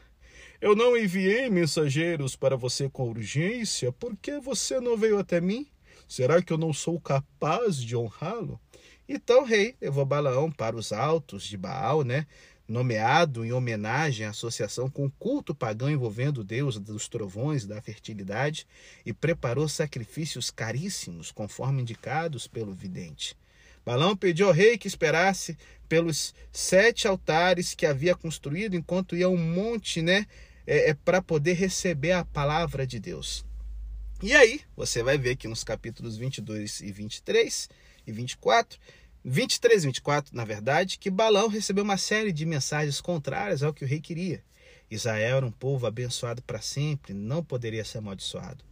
Eu 0.59 0.75
não 0.75 0.97
enviei 0.97 1.49
mensageiros 1.49 2.35
para 2.35 2.57
você 2.57 2.89
com 2.89 3.07
urgência 3.07 3.93
porque 3.93 4.41
você 4.41 4.81
não 4.81 4.97
veio 4.97 5.17
até 5.17 5.39
mim? 5.39 5.65
Será 6.05 6.41
que 6.41 6.51
eu 6.51 6.57
não 6.57 6.73
sou 6.73 6.99
capaz 6.99 7.77
de 7.77 7.95
honrá-lo? 7.95 8.59
Então 9.07 9.41
o 9.41 9.45
rei 9.45 9.75
levou 9.79 10.05
Balaão 10.05 10.51
para 10.51 10.75
os 10.75 10.91
altos 10.91 11.43
de 11.43 11.57
Baal, 11.57 12.03
né? 12.03 12.25
nomeado 12.67 13.45
em 13.45 13.51
homenagem 13.51 14.25
à 14.25 14.31
associação 14.31 14.89
com 14.89 15.05
o 15.05 15.11
culto 15.11 15.53
pagão 15.53 15.89
envolvendo 15.89 16.39
o 16.39 16.43
deus 16.43 16.79
dos 16.79 17.07
trovões 17.07 17.63
e 17.63 17.67
da 17.67 17.81
fertilidade, 17.81 18.67
e 19.05 19.13
preparou 19.13 19.67
sacrifícios 19.69 20.49
caríssimos, 20.49 21.31
conforme 21.31 21.81
indicados 21.81 22.47
pelo 22.47 22.73
vidente. 22.73 23.37
Balão 23.85 24.17
pediu 24.17 24.47
ao 24.47 24.53
rei 24.53 24.77
que 24.79 24.87
esperasse 24.87 25.55
pelos 25.87 26.33
sete 26.51 27.07
altares 27.07 27.75
que 27.75 27.85
havia 27.85 28.15
construído 28.15 28.75
enquanto 28.75 29.15
ia 29.15 29.27
ao 29.27 29.37
monte, 29.37 30.01
né, 30.01 30.25
é, 30.65 30.89
é 30.89 30.93
para 30.95 31.21
poder 31.21 31.53
receber 31.53 32.13
a 32.13 32.25
palavra 32.25 32.87
de 32.87 32.99
Deus. 32.99 33.45
E 34.23 34.33
aí, 34.33 34.61
você 34.75 35.03
vai 35.03 35.19
ver 35.19 35.35
que 35.35 35.47
nos 35.47 35.63
capítulos 35.63 36.17
22 36.17 36.81
e 36.81 36.91
23 36.91 37.69
e 38.05 38.11
24, 38.11 38.79
23 39.23 39.83
e 39.83 39.87
24, 39.87 40.35
na 40.35 40.45
verdade, 40.45 40.97
que 40.97 41.09
Balão 41.09 41.47
recebeu 41.47 41.83
uma 41.83 41.97
série 41.97 42.31
de 42.31 42.45
mensagens 42.45 43.01
contrárias 43.01 43.63
ao 43.63 43.73
que 43.73 43.83
o 43.83 43.87
rei 43.87 43.99
queria. 43.99 44.43
Israel 44.89 45.37
era 45.37 45.45
um 45.45 45.51
povo 45.51 45.87
abençoado 45.87 46.41
para 46.43 46.61
sempre, 46.61 47.13
não 47.13 47.43
poderia 47.43 47.83
ser 47.83 47.97
amaldiçoado. 47.97 48.63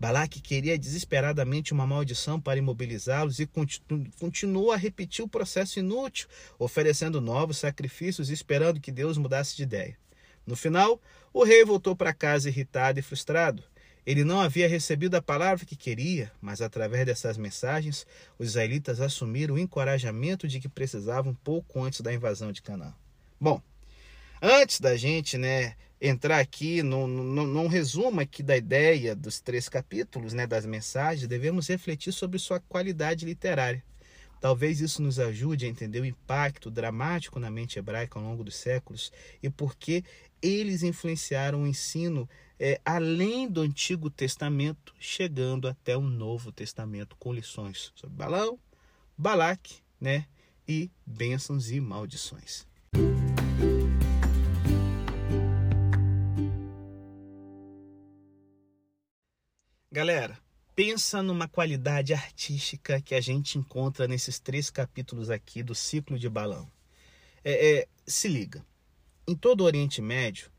Balaque 0.00 0.40
queria 0.40 0.78
desesperadamente 0.78 1.74
uma 1.74 1.86
maldição 1.86 2.40
para 2.40 2.58
imobilizá-los 2.58 3.38
e 3.38 3.46
continu 3.46 4.10
continuou 4.18 4.72
a 4.72 4.76
repetir 4.76 5.22
o 5.22 5.28
processo 5.28 5.78
inútil, 5.78 6.26
oferecendo 6.58 7.20
novos 7.20 7.58
sacrifícios 7.58 8.30
e 8.30 8.32
esperando 8.32 8.80
que 8.80 8.90
Deus 8.90 9.18
mudasse 9.18 9.54
de 9.54 9.62
ideia. 9.62 9.96
No 10.46 10.56
final, 10.56 10.98
o 11.32 11.44
rei 11.44 11.64
voltou 11.66 11.94
para 11.94 12.14
casa 12.14 12.48
irritado 12.48 12.98
e 12.98 13.02
frustrado. 13.02 13.62
Ele 14.10 14.24
não 14.24 14.40
havia 14.40 14.66
recebido 14.66 15.14
a 15.14 15.22
palavra 15.22 15.64
que 15.64 15.76
queria, 15.76 16.32
mas 16.40 16.60
através 16.60 17.06
dessas 17.06 17.38
mensagens, 17.38 18.04
os 18.36 18.48
israelitas 18.48 19.00
assumiram 19.00 19.54
o 19.54 19.58
encorajamento 19.58 20.48
de 20.48 20.58
que 20.58 20.68
precisavam 20.68 21.32
pouco 21.32 21.80
antes 21.80 22.00
da 22.00 22.12
invasão 22.12 22.50
de 22.50 22.60
Canaã. 22.60 22.92
Bom, 23.40 23.62
antes 24.42 24.80
da 24.80 24.96
gente 24.96 25.38
né, 25.38 25.76
entrar 26.00 26.40
aqui 26.40 26.82
num, 26.82 27.06
num, 27.06 27.46
num 27.46 27.68
resumo 27.68 28.20
aqui 28.20 28.42
da 28.42 28.56
ideia 28.56 29.14
dos 29.14 29.40
três 29.40 29.68
capítulos, 29.68 30.32
né, 30.32 30.44
das 30.44 30.66
mensagens, 30.66 31.28
devemos 31.28 31.68
refletir 31.68 32.12
sobre 32.12 32.40
sua 32.40 32.58
qualidade 32.58 33.24
literária. 33.24 33.80
Talvez 34.40 34.80
isso 34.80 35.00
nos 35.02 35.20
ajude 35.20 35.66
a 35.66 35.68
entender 35.68 36.00
o 36.00 36.04
impacto 36.04 36.68
dramático 36.68 37.38
na 37.38 37.48
mente 37.48 37.78
hebraica 37.78 38.18
ao 38.18 38.24
longo 38.24 38.42
dos 38.42 38.56
séculos 38.56 39.12
e 39.40 39.48
por 39.48 39.76
que 39.76 40.02
eles 40.42 40.82
influenciaram 40.82 41.62
o 41.62 41.66
ensino 41.66 42.28
é, 42.62 42.78
além 42.84 43.48
do 43.48 43.62
Antigo 43.62 44.10
Testamento, 44.10 44.94
chegando 45.00 45.66
até 45.66 45.96
o 45.96 46.02
Novo 46.02 46.52
Testamento, 46.52 47.16
com 47.16 47.32
lições 47.32 47.90
sobre 47.94 48.14
Balão, 48.14 48.58
Balaque 49.16 49.76
né, 49.98 50.26
e 50.68 50.90
bênçãos 51.06 51.70
e 51.70 51.80
maldições. 51.80 52.66
Galera, 59.90 60.38
pensa 60.76 61.22
numa 61.22 61.48
qualidade 61.48 62.12
artística 62.12 63.00
que 63.00 63.14
a 63.14 63.22
gente 63.22 63.56
encontra 63.56 64.06
nesses 64.06 64.38
três 64.38 64.68
capítulos 64.68 65.30
aqui 65.30 65.62
do 65.62 65.74
ciclo 65.74 66.18
de 66.18 66.28
Balão. 66.28 66.70
É, 67.42 67.78
é, 67.78 67.88
se 68.06 68.28
liga, 68.28 68.62
em 69.26 69.34
todo 69.34 69.62
o 69.62 69.64
Oriente 69.64 70.02
Médio, 70.02 70.50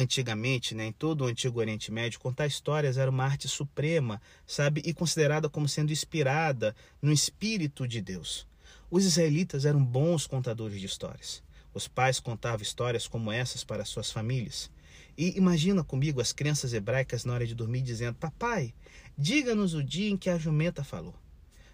antigamente, 0.00 0.74
né, 0.74 0.86
em 0.86 0.92
todo 0.92 1.22
o 1.22 1.26
antigo 1.26 1.60
Oriente 1.60 1.92
Médio, 1.92 2.18
contar 2.18 2.46
histórias 2.46 2.96
era 2.96 3.10
uma 3.10 3.24
arte 3.24 3.46
suprema, 3.46 4.20
sabe, 4.46 4.82
e 4.84 4.94
considerada 4.94 5.48
como 5.48 5.68
sendo 5.68 5.92
inspirada 5.92 6.74
no 7.00 7.12
espírito 7.12 7.86
de 7.86 8.00
Deus. 8.00 8.46
Os 8.90 9.04
israelitas 9.04 9.64
eram 9.64 9.84
bons 9.84 10.26
contadores 10.26 10.80
de 10.80 10.86
histórias. 10.86 11.42
Os 11.72 11.86
pais 11.86 12.18
contavam 12.18 12.62
histórias 12.62 13.06
como 13.06 13.30
essas 13.30 13.62
para 13.62 13.84
suas 13.84 14.10
famílias. 14.10 14.70
E 15.16 15.36
imagina 15.36 15.84
comigo 15.84 16.20
as 16.20 16.32
crianças 16.32 16.72
hebraicas 16.72 17.24
na 17.24 17.34
hora 17.34 17.46
de 17.46 17.54
dormir 17.54 17.82
dizendo: 17.82 18.16
Papai, 18.16 18.74
diga-nos 19.16 19.74
o 19.74 19.84
dia 19.84 20.10
em 20.10 20.16
que 20.16 20.30
a 20.30 20.38
jumenta 20.38 20.82
falou. 20.82 21.14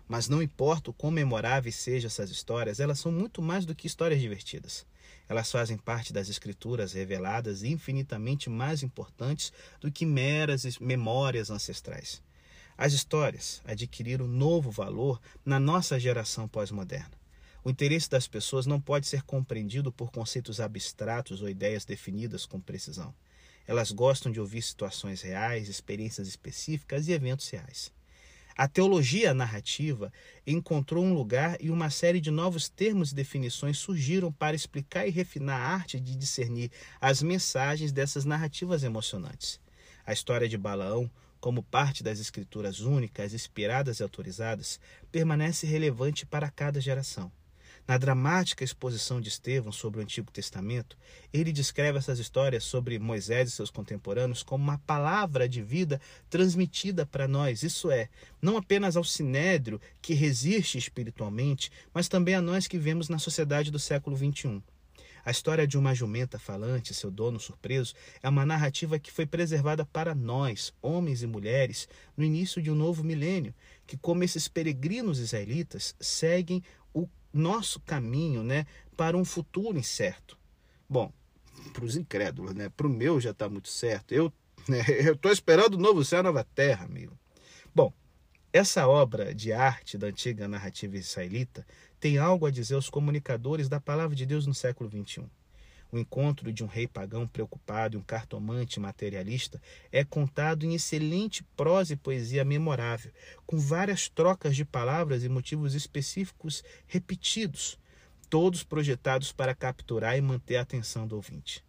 Mas 0.08 0.28
não 0.28 0.42
importa 0.42 0.90
o 0.90 0.92
quão 0.92 1.10
memoráveis 1.10 1.76
sejam 1.76 2.08
essas 2.08 2.30
histórias, 2.30 2.80
elas 2.80 2.98
são 2.98 3.10
muito 3.10 3.40
mais 3.40 3.64
do 3.64 3.74
que 3.74 3.86
histórias 3.86 4.20
divertidas. 4.20 4.86
Elas 5.28 5.50
fazem 5.50 5.76
parte 5.76 6.12
das 6.12 6.28
escrituras 6.28 6.92
reveladas 6.92 7.62
infinitamente 7.62 8.48
mais 8.48 8.82
importantes 8.82 9.52
do 9.80 9.90
que 9.90 10.06
meras 10.06 10.78
memórias 10.78 11.50
ancestrais. 11.50 12.22
As 12.78 12.92
histórias 12.92 13.62
adquiriram 13.64 14.26
novo 14.26 14.70
valor 14.70 15.20
na 15.44 15.58
nossa 15.58 15.98
geração 15.98 16.46
pós-moderna. 16.46 17.12
O 17.64 17.70
interesse 17.70 18.08
das 18.08 18.28
pessoas 18.28 18.66
não 18.66 18.80
pode 18.80 19.08
ser 19.08 19.22
compreendido 19.22 19.90
por 19.90 20.12
conceitos 20.12 20.60
abstratos 20.60 21.42
ou 21.42 21.48
ideias 21.48 21.84
definidas 21.84 22.46
com 22.46 22.60
precisão. 22.60 23.12
Elas 23.66 23.90
gostam 23.90 24.30
de 24.30 24.38
ouvir 24.38 24.62
situações 24.62 25.22
reais, 25.22 25.68
experiências 25.68 26.28
específicas 26.28 27.08
e 27.08 27.12
eventos 27.12 27.48
reais. 27.48 27.90
A 28.58 28.66
teologia 28.66 29.34
narrativa 29.34 30.10
encontrou 30.46 31.04
um 31.04 31.12
lugar 31.12 31.58
e 31.60 31.70
uma 31.70 31.90
série 31.90 32.20
de 32.20 32.30
novos 32.30 32.70
termos 32.70 33.12
e 33.12 33.14
definições 33.14 33.76
surgiram 33.76 34.32
para 34.32 34.56
explicar 34.56 35.06
e 35.06 35.10
refinar 35.10 35.60
a 35.60 35.74
arte 35.74 36.00
de 36.00 36.16
discernir 36.16 36.70
as 36.98 37.22
mensagens 37.22 37.92
dessas 37.92 38.24
narrativas 38.24 38.82
emocionantes. 38.82 39.60
A 40.06 40.12
história 40.14 40.48
de 40.48 40.56
Balaão, 40.56 41.10
como 41.38 41.62
parte 41.62 42.02
das 42.02 42.18
escrituras 42.18 42.80
únicas, 42.80 43.34
inspiradas 43.34 44.00
e 44.00 44.02
autorizadas, 44.02 44.80
permanece 45.12 45.66
relevante 45.66 46.24
para 46.24 46.50
cada 46.50 46.80
geração. 46.80 47.30
Na 47.86 47.96
dramática 47.98 48.64
exposição 48.64 49.20
de 49.20 49.28
Estevão 49.28 49.70
sobre 49.70 50.00
o 50.00 50.02
Antigo 50.02 50.32
Testamento, 50.32 50.98
ele 51.32 51.52
descreve 51.52 51.98
essas 51.98 52.18
histórias 52.18 52.64
sobre 52.64 52.98
Moisés 52.98 53.48
e 53.48 53.52
seus 53.52 53.70
contemporâneos 53.70 54.42
como 54.42 54.64
uma 54.64 54.78
palavra 54.78 55.48
de 55.48 55.62
vida 55.62 56.00
transmitida 56.28 57.06
para 57.06 57.28
nós, 57.28 57.62
isso 57.62 57.88
é, 57.90 58.08
não 58.42 58.56
apenas 58.56 58.96
ao 58.96 59.04
sinédrio 59.04 59.80
que 60.02 60.14
resiste 60.14 60.76
espiritualmente, 60.76 61.70
mas 61.94 62.08
também 62.08 62.34
a 62.34 62.42
nós 62.42 62.66
que 62.66 62.76
vivemos 62.76 63.08
na 63.08 63.20
sociedade 63.20 63.70
do 63.70 63.78
século 63.78 64.16
XXI. 64.16 64.60
A 65.26 65.32
história 65.32 65.66
de 65.66 65.76
uma 65.76 65.92
jumenta 65.92 66.38
falante 66.38 66.94
seu 66.94 67.10
dono 67.10 67.40
surpreso 67.40 67.94
é 68.22 68.28
uma 68.28 68.46
narrativa 68.46 68.96
que 68.96 69.10
foi 69.10 69.26
preservada 69.26 69.84
para 69.84 70.14
nós, 70.14 70.72
homens 70.80 71.20
e 71.20 71.26
mulheres, 71.26 71.88
no 72.16 72.22
início 72.22 72.62
de 72.62 72.70
um 72.70 72.76
novo 72.76 73.02
milênio, 73.02 73.52
que, 73.88 73.96
como 73.96 74.22
esses 74.22 74.46
peregrinos 74.46 75.18
israelitas, 75.18 75.96
seguem 75.98 76.62
nosso 77.36 77.80
caminho 77.80 78.42
né, 78.42 78.66
para 78.96 79.16
um 79.16 79.24
futuro 79.24 79.78
incerto. 79.78 80.38
Bom, 80.88 81.12
para 81.72 81.84
os 81.84 81.96
incrédulos, 81.96 82.54
né? 82.54 82.68
Para 82.68 82.86
o 82.86 82.90
meu 82.90 83.20
já 83.20 83.30
está 83.30 83.48
muito 83.48 83.68
certo. 83.68 84.12
Eu 84.12 84.32
né, 84.68 84.84
estou 85.12 85.30
esperando 85.30 85.74
o 85.74 85.80
novo 85.80 86.04
céu 86.04 86.20
e 86.20 86.22
nova 86.22 86.44
terra, 86.44 86.84
amigo. 86.84 87.16
Bom, 87.74 87.92
essa 88.52 88.86
obra 88.88 89.34
de 89.34 89.52
arte 89.52 89.98
da 89.98 90.06
antiga 90.06 90.48
narrativa 90.48 90.96
israelita 90.96 91.66
tem 92.00 92.18
algo 92.18 92.46
a 92.46 92.50
dizer 92.50 92.74
aos 92.74 92.88
comunicadores 92.88 93.68
da 93.68 93.80
palavra 93.80 94.14
de 94.16 94.24
Deus 94.24 94.46
no 94.46 94.54
século 94.54 94.88
XXI. 94.90 95.24
O 95.90 95.98
encontro 95.98 96.52
de 96.52 96.64
um 96.64 96.66
rei 96.66 96.86
pagão 96.86 97.26
preocupado 97.26 97.96
e 97.96 98.00
um 98.00 98.02
cartomante 98.02 98.80
materialista 98.80 99.60
é 99.92 100.04
contado 100.04 100.66
em 100.66 100.74
excelente 100.74 101.44
prosa 101.56 101.92
e 101.92 101.96
poesia 101.96 102.44
memorável, 102.44 103.12
com 103.46 103.58
várias 103.58 104.08
trocas 104.08 104.56
de 104.56 104.64
palavras 104.64 105.22
e 105.22 105.28
motivos 105.28 105.74
específicos 105.74 106.64
repetidos, 106.86 107.78
todos 108.28 108.64
projetados 108.64 109.32
para 109.32 109.54
capturar 109.54 110.16
e 110.16 110.20
manter 110.20 110.56
a 110.56 110.62
atenção 110.62 111.06
do 111.06 111.16
ouvinte. 111.16 111.64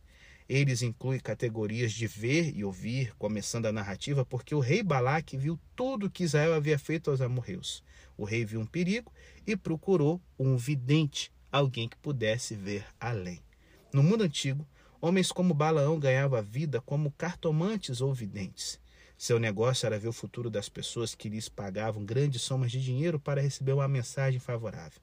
Eles 0.49 0.81
incluem 0.81 1.19
categorias 1.19 1.91
de 1.91 2.07
ver 2.07 2.55
e 2.55 2.63
ouvir, 2.63 3.13
começando 3.17 3.65
a 3.65 3.71
narrativa, 3.71 4.25
porque 4.25 4.55
o 4.55 4.59
rei 4.59 4.81
Balaque 4.81 5.37
viu 5.37 5.59
tudo 5.75 6.09
que 6.09 6.23
Israel 6.23 6.53
havia 6.53 6.79
feito 6.79 7.11
aos 7.11 7.19
amorreus. 7.19 7.83
O 8.17 8.23
rei 8.23 8.45
viu 8.45 8.61
um 8.61 8.65
perigo 8.65 9.11
e 9.45 9.57
procurou 9.57 10.21
um 10.39 10.55
vidente, 10.55 11.31
alguém 11.51 11.89
que 11.89 11.97
pudesse 11.97 12.55
ver 12.55 12.85
além. 12.99 13.46
No 13.93 14.03
mundo 14.03 14.23
antigo, 14.23 14.67
homens 14.99 15.31
como 15.31 15.53
Balaão 15.53 15.97
ganhavam 15.97 16.43
vida 16.43 16.81
como 16.81 17.11
cartomantes 17.11 18.01
ou 18.01 18.13
videntes. 18.13 18.79
Seu 19.17 19.39
negócio 19.39 19.85
era 19.85 19.97
ver 19.97 20.09
o 20.09 20.13
futuro 20.13 20.49
das 20.49 20.67
pessoas 20.67 21.15
que 21.15 21.29
lhes 21.29 21.47
pagavam 21.47 22.05
grandes 22.05 22.41
somas 22.41 22.71
de 22.71 22.83
dinheiro 22.83 23.19
para 23.19 23.41
receber 23.41 23.71
uma 23.71 23.87
mensagem 23.87 24.39
favorável. 24.39 25.01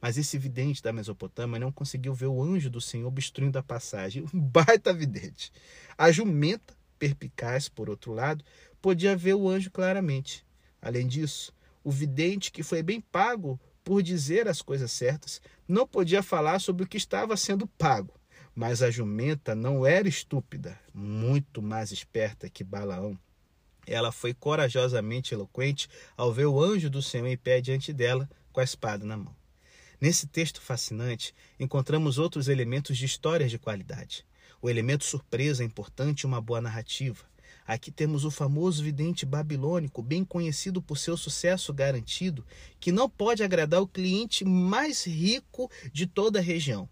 Mas 0.00 0.16
esse 0.16 0.38
vidente 0.38 0.82
da 0.82 0.92
Mesopotâmia 0.92 1.58
não 1.58 1.72
conseguiu 1.72 2.14
ver 2.14 2.26
o 2.26 2.42
anjo 2.42 2.70
do 2.70 2.80
Senhor 2.80 3.08
obstruindo 3.08 3.58
a 3.58 3.62
passagem. 3.62 4.24
Um 4.32 4.40
baita 4.40 4.92
vidente. 4.92 5.50
A 5.96 6.12
jumenta, 6.12 6.74
perpicaz, 6.98 7.68
por 7.68 7.88
outro 7.88 8.12
lado, 8.12 8.44
podia 8.80 9.16
ver 9.16 9.34
o 9.34 9.48
anjo 9.48 9.70
claramente. 9.70 10.44
Além 10.80 11.06
disso, 11.06 11.52
o 11.82 11.90
vidente, 11.90 12.52
que 12.52 12.62
foi 12.62 12.82
bem 12.82 13.00
pago 13.00 13.58
por 13.84 14.02
dizer 14.02 14.48
as 14.48 14.62
coisas 14.62 14.92
certas, 14.92 15.40
não 15.66 15.86
podia 15.86 16.22
falar 16.22 16.60
sobre 16.60 16.84
o 16.84 16.86
que 16.86 16.96
estava 16.96 17.36
sendo 17.36 17.66
pago. 17.66 18.14
Mas 18.54 18.82
a 18.82 18.90
jumenta 18.90 19.54
não 19.54 19.86
era 19.86 20.08
estúpida, 20.08 20.78
muito 20.92 21.62
mais 21.62 21.92
esperta 21.92 22.50
que 22.50 22.64
Balaão. 22.64 23.18
Ela 23.86 24.12
foi 24.12 24.34
corajosamente 24.34 25.34
eloquente 25.34 25.88
ao 26.16 26.32
ver 26.32 26.46
o 26.46 26.60
anjo 26.60 26.90
do 26.90 27.00
Senhor 27.00 27.26
em 27.26 27.36
pé 27.36 27.60
diante 27.60 27.92
dela, 27.92 28.28
com 28.52 28.60
a 28.60 28.64
espada 28.64 29.04
na 29.04 29.16
mão. 29.16 29.34
Nesse 30.00 30.26
texto 30.26 30.60
fascinante, 30.60 31.34
encontramos 31.58 32.18
outros 32.18 32.48
elementos 32.48 32.96
de 32.96 33.04
histórias 33.04 33.50
de 33.50 33.58
qualidade. 33.58 34.24
O 34.62 34.68
elemento 34.68 35.04
surpresa 35.04 35.62
é 35.62 35.66
importante 35.66 36.24
em 36.24 36.26
uma 36.26 36.40
boa 36.40 36.60
narrativa. 36.60 37.24
Aqui 37.66 37.90
temos 37.90 38.24
o 38.24 38.30
famoso 38.30 38.82
vidente 38.82 39.24
babilônico, 39.24 40.02
bem 40.02 40.24
conhecido 40.24 40.82
por 40.82 40.98
seu 40.98 41.16
sucesso 41.16 41.72
garantido, 41.72 42.44
que 42.78 42.90
não 42.90 43.08
pode 43.08 43.42
agradar 43.42 43.80
o 43.80 43.86
cliente 43.86 44.44
mais 44.44 45.06
rico 45.06 45.70
de 45.92 46.06
toda 46.06 46.38
a 46.38 46.42
região. 46.42 46.88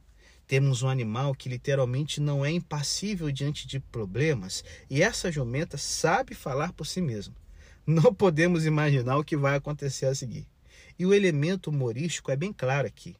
Temos 0.46 0.82
um 0.82 0.88
animal 0.88 1.34
que 1.34 1.48
literalmente 1.48 2.20
não 2.20 2.44
é 2.44 2.50
impassível 2.50 3.30
diante 3.30 3.66
de 3.66 3.78
problemas, 3.78 4.64
e 4.88 5.02
essa 5.02 5.30
jumenta 5.30 5.76
sabe 5.76 6.34
falar 6.34 6.72
por 6.72 6.86
si 6.86 7.02
mesma. 7.02 7.34
Não 7.86 8.14
podemos 8.14 8.64
imaginar 8.64 9.18
o 9.18 9.24
que 9.24 9.36
vai 9.36 9.56
acontecer 9.56 10.06
a 10.06 10.14
seguir. 10.14 10.46
E 10.98 11.04
o 11.04 11.12
elemento 11.12 11.70
humorístico 11.70 12.30
é 12.30 12.36
bem 12.36 12.52
claro 12.52 12.86
aqui. 12.86 13.16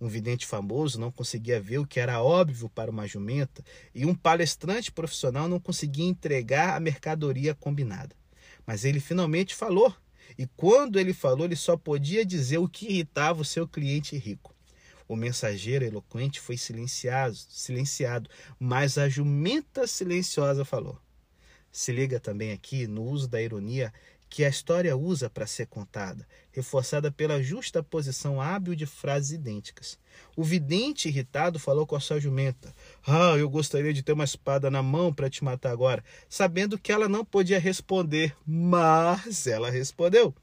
Um 0.00 0.06
vidente 0.06 0.46
famoso 0.46 1.00
não 1.00 1.10
conseguia 1.10 1.60
ver 1.60 1.78
o 1.78 1.86
que 1.86 1.98
era 1.98 2.22
óbvio 2.22 2.68
para 2.68 2.90
uma 2.90 3.06
jumenta, 3.06 3.64
e 3.94 4.06
um 4.06 4.14
palestrante 4.14 4.92
profissional 4.92 5.48
não 5.48 5.58
conseguia 5.58 6.06
entregar 6.06 6.76
a 6.76 6.80
mercadoria 6.80 7.54
combinada. 7.54 8.14
Mas 8.64 8.84
ele 8.84 9.00
finalmente 9.00 9.54
falou, 9.54 9.94
e 10.36 10.46
quando 10.56 10.98
ele 11.00 11.12
falou, 11.12 11.46
ele 11.46 11.56
só 11.56 11.76
podia 11.76 12.24
dizer 12.24 12.58
o 12.58 12.68
que 12.68 12.86
irritava 12.86 13.42
o 13.42 13.44
seu 13.44 13.66
cliente 13.66 14.16
rico. 14.16 14.54
O 15.08 15.16
mensageiro 15.16 15.84
eloquente 15.84 16.38
foi 16.38 16.56
silenciado, 16.56 17.34
silenciado, 17.34 18.28
mas 18.58 18.98
a 18.98 19.08
jumenta 19.08 19.86
silenciosa 19.86 20.64
falou. 20.64 21.00
Se 21.72 21.92
liga 21.92 22.20
também 22.20 22.52
aqui 22.52 22.86
no 22.86 23.02
uso 23.04 23.26
da 23.26 23.40
ironia 23.40 23.92
que 24.28 24.44
a 24.44 24.48
história 24.48 24.96
usa 24.96 25.30
para 25.30 25.46
ser 25.46 25.66
contada, 25.66 26.26
reforçada 26.52 27.10
pela 27.10 27.42
justa 27.42 27.82
posição 27.82 28.40
hábil 28.40 28.74
de 28.74 28.84
frases 28.84 29.32
idênticas. 29.32 29.98
O 30.36 30.44
vidente 30.44 31.08
irritado 31.08 31.58
falou 31.58 31.86
com 31.86 31.96
a 31.96 32.00
sua 32.00 32.20
jumenta: 32.20 32.74
Ah, 33.06 33.34
eu 33.38 33.48
gostaria 33.48 33.92
de 33.92 34.02
ter 34.02 34.12
uma 34.12 34.24
espada 34.24 34.70
na 34.70 34.82
mão 34.82 35.12
para 35.12 35.30
te 35.30 35.42
matar 35.42 35.70
agora, 35.70 36.04
sabendo 36.28 36.78
que 36.78 36.92
ela 36.92 37.08
não 37.08 37.24
podia 37.24 37.58
responder, 37.58 38.34
mas 38.46 39.46
ela 39.46 39.70
respondeu. 39.70 40.34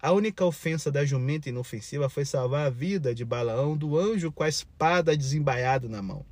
A 0.00 0.12
única 0.12 0.44
ofensa 0.44 0.90
da 0.90 1.04
jumenta 1.04 1.48
inofensiva 1.48 2.08
foi 2.08 2.24
salvar 2.24 2.66
a 2.66 2.70
vida 2.70 3.14
de 3.14 3.24
Balaão 3.24 3.76
do 3.76 3.98
anjo 3.98 4.32
com 4.32 4.42
a 4.42 4.48
espada 4.48 5.16
desembaiada 5.16 5.88
na 5.88 6.00
mão. 6.00 6.24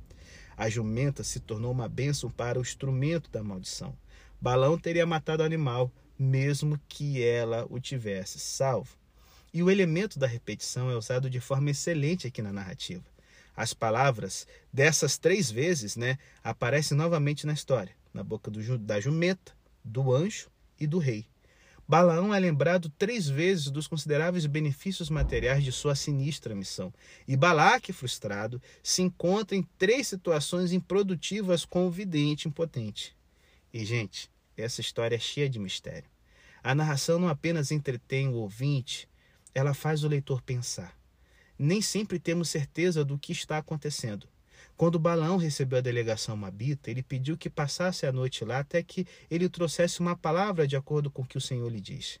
A 0.55 0.69
jumenta 0.69 1.23
se 1.23 1.39
tornou 1.39 1.71
uma 1.71 1.89
bênção 1.89 2.29
para 2.29 2.59
o 2.59 2.61
instrumento 2.61 3.29
da 3.29 3.43
maldição. 3.43 3.95
Balão 4.39 4.77
teria 4.77 5.05
matado 5.05 5.41
o 5.41 5.45
animal, 5.45 5.91
mesmo 6.17 6.79
que 6.87 7.23
ela 7.23 7.65
o 7.69 7.79
tivesse 7.79 8.39
salvo. 8.39 8.97
E 9.53 9.61
o 9.61 9.69
elemento 9.69 10.17
da 10.17 10.27
repetição 10.27 10.89
é 10.89 10.95
usado 10.95 11.29
de 11.29 11.39
forma 11.39 11.69
excelente 11.69 12.27
aqui 12.27 12.41
na 12.41 12.51
narrativa. 12.51 13.03
As 13.55 13.73
palavras 13.73 14.47
dessas 14.71 15.17
três 15.17 15.51
vezes 15.51 15.95
né, 15.95 16.17
aparecem 16.43 16.97
novamente 16.97 17.45
na 17.45 17.53
história, 17.53 17.95
na 18.13 18.23
boca 18.23 18.49
do, 18.49 18.77
da 18.79 18.99
jumenta, 18.99 19.53
do 19.83 20.11
anjo 20.11 20.49
e 20.79 20.87
do 20.87 20.97
rei. 20.97 21.27
Balaão 21.87 22.33
é 22.33 22.39
lembrado 22.39 22.89
três 22.97 23.27
vezes 23.27 23.69
dos 23.69 23.87
consideráveis 23.87 24.45
benefícios 24.45 25.09
materiais 25.09 25.63
de 25.63 25.71
sua 25.71 25.95
sinistra 25.95 26.55
missão. 26.55 26.93
E 27.27 27.35
Balaque, 27.35 27.91
frustrado, 27.91 28.61
se 28.81 29.01
encontra 29.01 29.55
em 29.55 29.63
três 29.77 30.07
situações 30.07 30.71
improdutivas 30.71 31.65
com 31.65 31.85
o 31.85 31.91
vidente 31.91 32.47
impotente. 32.47 33.15
E, 33.73 33.83
gente, 33.85 34.31
essa 34.61 34.81
história 34.81 35.15
é 35.15 35.19
cheia 35.19 35.49
de 35.49 35.59
mistério. 35.59 36.09
A 36.63 36.73
narração 36.73 37.19
não 37.19 37.27
apenas 37.27 37.71
entretém 37.71 38.27
o 38.27 38.35
ouvinte, 38.35 39.07
ela 39.53 39.73
faz 39.73 40.03
o 40.03 40.07
leitor 40.07 40.41
pensar. 40.41 40.97
nem 41.57 41.81
sempre 41.81 42.19
temos 42.19 42.49
certeza 42.49 43.05
do 43.05 43.17
que 43.17 43.31
está 43.31 43.57
acontecendo. 43.57 44.27
Quando 44.75 44.97
Balaão 44.99 45.37
recebeu 45.37 45.77
a 45.77 45.81
delegação 45.81 46.35
Mabita, 46.35 46.89
ele 46.89 47.03
pediu 47.03 47.37
que 47.37 47.49
passasse 47.49 48.05
a 48.05 48.11
noite 48.11 48.43
lá 48.43 48.59
até 48.59 48.81
que 48.81 49.05
ele 49.29 49.47
trouxesse 49.47 49.99
uma 49.99 50.15
palavra 50.15 50.67
de 50.67 50.75
acordo 50.75 51.11
com 51.11 51.21
o 51.21 51.25
que 51.25 51.37
o 51.37 51.41
Senhor 51.41 51.69
lhe 51.69 51.79
diz. 51.79 52.19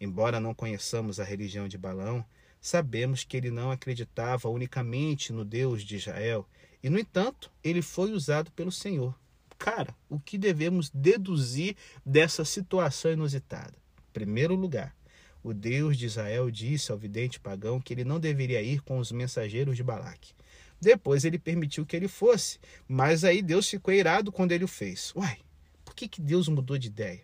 Embora 0.00 0.40
não 0.40 0.54
conheçamos 0.54 1.20
a 1.20 1.24
religião 1.24 1.68
de 1.68 1.76
Balaão, 1.76 2.24
sabemos 2.60 3.24
que 3.24 3.36
ele 3.36 3.50
não 3.50 3.70
acreditava 3.70 4.48
unicamente 4.48 5.32
no 5.32 5.44
Deus 5.44 5.82
de 5.82 5.96
Israel 5.96 6.48
e, 6.82 6.88
no 6.88 6.98
entanto, 6.98 7.50
ele 7.62 7.82
foi 7.82 8.12
usado 8.12 8.50
pelo 8.52 8.72
Senhor. 8.72 9.14
Cara, 9.62 9.94
o 10.10 10.18
que 10.18 10.36
devemos 10.36 10.90
deduzir 10.90 11.76
dessa 12.04 12.44
situação 12.44 13.12
inusitada? 13.12 13.72
Em 14.10 14.12
primeiro 14.12 14.56
lugar, 14.56 14.92
o 15.40 15.54
Deus 15.54 15.96
de 15.96 16.06
Israel 16.06 16.50
disse 16.50 16.90
ao 16.90 16.98
vidente 16.98 17.38
pagão 17.38 17.80
que 17.80 17.94
ele 17.94 18.02
não 18.02 18.18
deveria 18.18 18.60
ir 18.60 18.80
com 18.80 18.98
os 18.98 19.12
mensageiros 19.12 19.76
de 19.76 19.84
Balaque. 19.84 20.34
Depois 20.80 21.24
ele 21.24 21.38
permitiu 21.38 21.86
que 21.86 21.94
ele 21.94 22.08
fosse, 22.08 22.58
mas 22.88 23.22
aí 23.22 23.40
Deus 23.40 23.70
ficou 23.70 23.94
irado 23.94 24.32
quando 24.32 24.50
ele 24.50 24.64
o 24.64 24.68
fez. 24.68 25.12
Uai, 25.14 25.38
por 25.84 25.94
que, 25.94 26.08
que 26.08 26.20
Deus 26.20 26.48
mudou 26.48 26.76
de 26.76 26.88
ideia? 26.88 27.20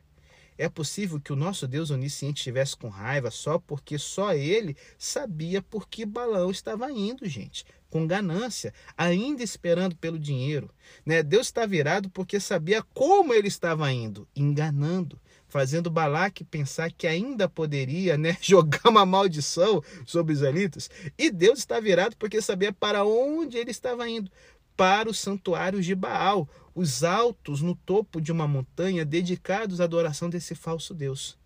É 0.57 0.69
possível 0.69 1.21
que 1.21 1.33
o 1.33 1.37
nosso 1.37 1.67
Deus 1.67 1.91
onisciente 1.91 2.39
estivesse 2.39 2.77
com 2.77 2.89
raiva 2.89 3.33
só 3.33 3.59
porque 3.59 3.99
só 3.99 4.33
ele 4.33 4.77
sabia 4.97 5.61
por 5.61 5.89
que 5.89 6.07
Balaão 6.07 6.53
estava 6.53 6.89
indo, 6.93 7.29
gente. 7.29 7.65
Com 7.89 8.07
ganância, 8.07 8.73
ainda 8.97 9.43
esperando 9.43 9.97
pelo 9.97 10.19
dinheiro. 10.19 10.71
Né? 11.07 11.23
Deus 11.23 11.47
está 11.47 11.65
virado 11.65 12.11
porque 12.11 12.39
sabia 12.39 12.83
como 12.83 13.33
ele 13.33 13.49
estava 13.49 13.91
indo, 13.91 14.29
enganando 14.37 15.19
fazendo 15.49 15.91
Balaque 15.91 16.45
pensar 16.45 16.93
que 16.93 17.07
ainda 17.07 17.49
poderia 17.49 18.17
né, 18.17 18.37
jogar 18.43 18.83
uma 18.87 19.05
maldição 19.05 19.83
sobre 20.07 20.33
os 20.33 20.39
israelitas. 20.39 20.91
E 21.17 21.31
Deus 21.31 21.59
está 21.59 21.81
virado 21.81 22.17
porque 22.17 22.41
sabia 22.41 22.73
para 22.73 23.05
onde 23.05 23.57
ele 23.57 23.71
estava 23.71 24.09
indo 24.09 24.31
para 24.77 25.11
os 25.11 25.19
santuários 25.19 25.85
de 25.85 25.93
Baal, 25.93 26.49
os 26.73 27.03
altos 27.03 27.61
no 27.61 27.75
topo 27.75 28.21
de 28.21 28.31
uma 28.31 28.47
montanha 28.47 29.05
dedicados 29.05 29.81
à 29.81 29.85
adoração 29.85 30.31
desse 30.31 30.55
falso 30.55 30.95
Deus. 30.95 31.37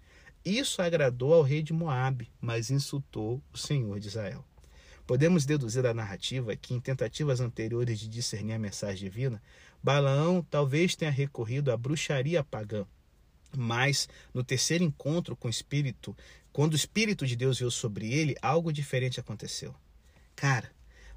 Isso 0.44 0.82
agradou 0.82 1.32
ao 1.32 1.42
rei 1.42 1.62
de 1.62 1.72
Moabe, 1.72 2.30
mas 2.38 2.70
insultou 2.70 3.40
o 3.50 3.56
Senhor 3.56 3.98
de 3.98 4.08
Israel. 4.08 4.44
Podemos 5.06 5.44
deduzir 5.44 5.82
da 5.82 5.92
narrativa 5.92 6.54
que, 6.56 6.74
em 6.74 6.80
tentativas 6.80 7.40
anteriores 7.40 7.98
de 7.98 8.08
discernir 8.08 8.54
a 8.54 8.58
mensagem 8.58 9.08
divina, 9.08 9.42
Balaão 9.82 10.46
talvez 10.48 10.94
tenha 10.94 11.10
recorrido 11.10 11.72
à 11.72 11.76
bruxaria 11.76 12.44
pagã, 12.44 12.86
mas 13.56 14.08
no 14.32 14.44
terceiro 14.44 14.84
encontro 14.84 15.34
com 15.34 15.48
o 15.48 15.50
Espírito, 15.50 16.16
quando 16.52 16.74
o 16.74 16.76
Espírito 16.76 17.26
de 17.26 17.34
Deus 17.34 17.58
veio 17.58 17.70
sobre 17.70 18.12
ele, 18.12 18.36
algo 18.40 18.72
diferente 18.72 19.18
aconteceu. 19.18 19.74
Cara, 20.36 20.70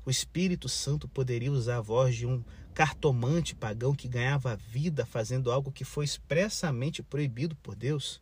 o 0.06 0.10
Espírito 0.10 0.70
Santo 0.70 1.08
poderia 1.08 1.52
usar 1.52 1.78
a 1.78 1.82
voz 1.82 2.16
de 2.16 2.26
um 2.26 2.44
cartomante 2.74 3.56
pagão 3.56 3.96
que 3.96 4.08
ganhava 4.08 4.56
vida 4.56 5.06
fazendo 5.06 5.52
algo 5.52 5.72
que 5.72 5.86
foi 5.86 6.06
expressamente 6.06 7.02
proibido 7.02 7.56
por 7.56 7.76
Deus? 7.76 8.22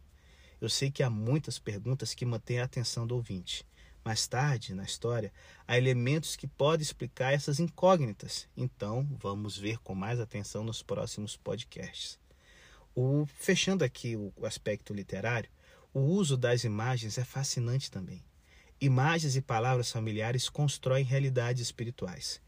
Eu 0.62 0.70
sei 0.70 0.90
que 0.90 1.04
há 1.04 1.10
muitas 1.10 1.60
perguntas 1.60 2.14
que 2.14 2.26
mantêm 2.26 2.60
a 2.60 2.66
atenção 2.66 3.06
do 3.06 3.16
ouvinte. 3.16 3.66
Mais 4.04 4.28
tarde, 4.28 4.74
na 4.74 4.84
história, 4.84 5.32
há 5.66 5.78
elementos 5.78 6.36
que 6.36 6.46
podem 6.46 6.84
explicar 6.84 7.34
essas 7.34 7.60
incógnitas. 7.60 8.48
Então, 8.56 9.08
vamos 9.20 9.58
ver 9.58 9.78
com 9.80 9.96
mais 9.96 10.20
atenção 10.20 10.64
nos 10.64 10.84
próximos 10.84 11.38
podcasts. 11.38 12.20
O, 12.94 13.26
fechando 13.26 13.84
aqui 13.84 14.16
o 14.16 14.46
aspecto 14.46 14.94
literário, 14.94 15.50
o 15.94 16.02
uso 16.02 16.36
das 16.36 16.64
imagens 16.64 17.18
é 17.18 17.24
fascinante 17.24 17.90
também. 17.90 18.24
Imagens 18.80 19.38
e 19.38 19.42
palavras 19.42 19.90
familiares 19.90 20.50
constroem 20.50 21.06
realidades 21.06 21.62
espirituais. 21.62 22.42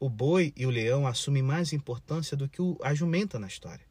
O 0.00 0.08
boi 0.08 0.52
e 0.56 0.64
o 0.64 0.70
leão 0.70 1.06
assumem 1.06 1.42
mais 1.42 1.72
importância 1.72 2.36
do 2.36 2.48
que 2.48 2.62
a 2.82 2.94
jumenta 2.94 3.38
na 3.38 3.46
história. 3.46 3.84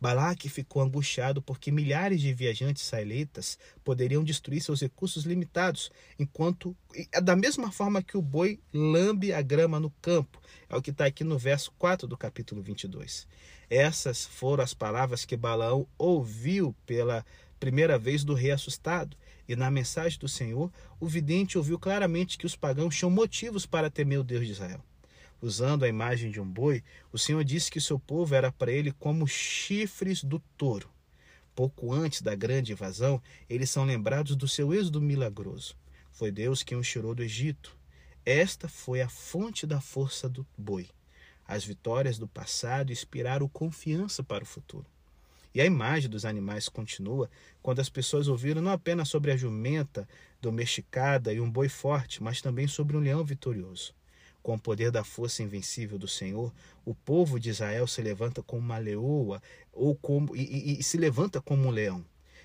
Balaque 0.00 0.48
ficou 0.48 0.80
angustiado 0.80 1.42
porque 1.42 1.70
milhares 1.70 2.22
de 2.22 2.32
viajantes 2.32 2.84
israelitas 2.84 3.58
poderiam 3.84 4.24
destruir 4.24 4.62
seus 4.62 4.80
recursos 4.80 5.24
limitados, 5.24 5.90
enquanto, 6.18 6.74
da 7.22 7.36
mesma 7.36 7.70
forma 7.70 8.02
que 8.02 8.16
o 8.16 8.22
boi 8.22 8.58
lambe 8.72 9.32
a 9.32 9.42
grama 9.42 9.78
no 9.78 9.90
campo, 10.00 10.40
é 10.70 10.76
o 10.76 10.80
que 10.80 10.90
está 10.90 11.04
aqui 11.04 11.22
no 11.22 11.38
verso 11.38 11.70
4 11.78 12.08
do 12.08 12.16
capítulo 12.16 12.62
22. 12.62 13.28
Essas 13.68 14.24
foram 14.24 14.64
as 14.64 14.72
palavras 14.72 15.26
que 15.26 15.36
Balaão 15.36 15.86
ouviu 15.98 16.74
pela 16.86 17.24
primeira 17.58 17.98
vez 17.98 18.24
do 18.24 18.32
rei 18.32 18.50
assustado. 18.50 19.16
E 19.46 19.54
na 19.54 19.70
mensagem 19.70 20.18
do 20.18 20.28
Senhor, 20.28 20.72
o 20.98 21.06
vidente 21.06 21.58
ouviu 21.58 21.78
claramente 21.78 22.38
que 22.38 22.46
os 22.46 22.56
pagãos 22.56 22.96
tinham 22.96 23.10
motivos 23.10 23.66
para 23.66 23.90
temer 23.90 24.20
o 24.20 24.24
Deus 24.24 24.46
de 24.46 24.52
Israel 24.52 24.82
usando 25.40 25.84
a 25.84 25.88
imagem 25.88 26.30
de 26.30 26.40
um 26.40 26.46
boi, 26.46 26.82
o 27.12 27.18
Senhor 27.18 27.42
disse 27.44 27.70
que 27.70 27.80
seu 27.80 27.98
povo 27.98 28.34
era 28.34 28.52
para 28.52 28.70
ele 28.72 28.92
como 28.92 29.26
chifres 29.26 30.22
do 30.22 30.38
touro. 30.56 30.90
Pouco 31.54 31.92
antes 31.92 32.22
da 32.22 32.34
grande 32.34 32.72
invasão, 32.72 33.22
eles 33.48 33.70
são 33.70 33.84
lembrados 33.84 34.36
do 34.36 34.48
seu 34.48 34.72
êxodo 34.72 35.00
milagroso. 35.00 35.76
Foi 36.10 36.30
Deus 36.30 36.62
quem 36.62 36.78
os 36.78 36.88
tirou 36.88 37.14
do 37.14 37.22
Egito. 37.22 37.76
Esta 38.24 38.68
foi 38.68 39.00
a 39.00 39.08
fonte 39.08 39.66
da 39.66 39.80
força 39.80 40.28
do 40.28 40.46
boi. 40.56 40.88
As 41.46 41.64
vitórias 41.64 42.18
do 42.18 42.28
passado 42.28 42.92
inspiraram 42.92 43.48
confiança 43.48 44.22
para 44.22 44.44
o 44.44 44.46
futuro. 44.46 44.86
E 45.52 45.60
a 45.60 45.66
imagem 45.66 46.08
dos 46.08 46.24
animais 46.24 46.68
continua 46.68 47.28
quando 47.60 47.80
as 47.80 47.88
pessoas 47.88 48.28
ouviram 48.28 48.62
não 48.62 48.70
apenas 48.70 49.08
sobre 49.08 49.32
a 49.32 49.36
jumenta 49.36 50.08
domesticada 50.40 51.32
e 51.32 51.40
um 51.40 51.50
boi 51.50 51.68
forte, 51.68 52.22
mas 52.22 52.40
também 52.40 52.68
sobre 52.68 52.96
um 52.96 53.00
leão 53.00 53.24
vitorioso. 53.24 53.92
Com 54.42 54.54
o 54.54 54.60
poder 54.60 54.90
da 54.90 55.04
força 55.04 55.42
invencível 55.42 55.98
do 55.98 56.08
Senhor, 56.08 56.52
o 56.84 56.94
povo 56.94 57.38
de 57.38 57.50
Israel 57.50 57.86
se 57.86 58.00
levanta 58.00 58.42
como 58.42 58.62
uma 58.62 58.78
leoa 58.78 59.42
ou 59.72 59.94
como, 59.94 60.34
e, 60.34 60.42
e, 60.42 60.80
e 60.80 60.82
se 60.82 60.96
levanta 60.96 61.40
como 61.40 61.68
um 61.68 61.70
leão. 61.70 62.04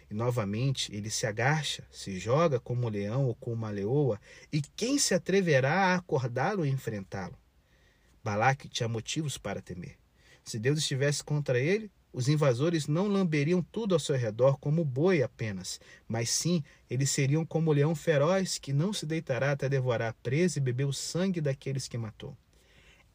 E 0.10 0.13
novamente 0.13 0.93
ele 0.93 1.10
se 1.10 1.25
agacha, 1.25 1.84
se 1.91 2.19
joga 2.19 2.60
como 2.60 2.86
um 2.86 2.89
leão 2.89 3.25
ou 3.25 3.36
como 3.36 3.55
uma 3.55 3.69
leoa, 3.69 4.19
e 4.51 4.62
quem 4.75 4.99
se 4.99 5.13
atreverá 5.13 5.73
a 5.73 5.95
acordá-lo 5.95 6.65
e 6.65 6.69
enfrentá-lo? 6.69 7.38
Balaque 8.23 8.67
tinha 8.67 8.89
motivos 8.89 9.38
para 9.38 9.62
temer. 9.62 9.97
Se 10.43 10.60
Deus 10.60 10.79
estivesse 10.79 11.23
contra 11.23 11.60
ele, 11.60 11.91
os 12.15 12.30
invasores 12.30 12.88
não 12.88 13.10
lamberiam 13.10 13.62
tudo 13.62 13.93
ao 13.93 13.99
seu 13.99 14.15
redor 14.15 14.58
como 14.58 14.86
boi 14.86 15.21
apenas, 15.21 15.82
mas 16.08 16.30
sim 16.30 16.63
eles 16.89 17.12
seriam 17.12 17.45
como 17.45 17.69
o 17.69 17.73
leão 17.73 17.93
feroz 17.93 18.58
que 18.58 18.71
não 18.71 18.93
se 18.93 19.06
deitará 19.06 19.51
até 19.51 19.67
devorar 19.67 20.12
a 20.12 20.13
presa 20.13 20.58
e 20.58 20.62
beber 20.62 20.86
o 20.86 20.93
sangue 20.93 21.41
daqueles 21.41 21.89
que 21.89 21.97
matou. 21.97 22.34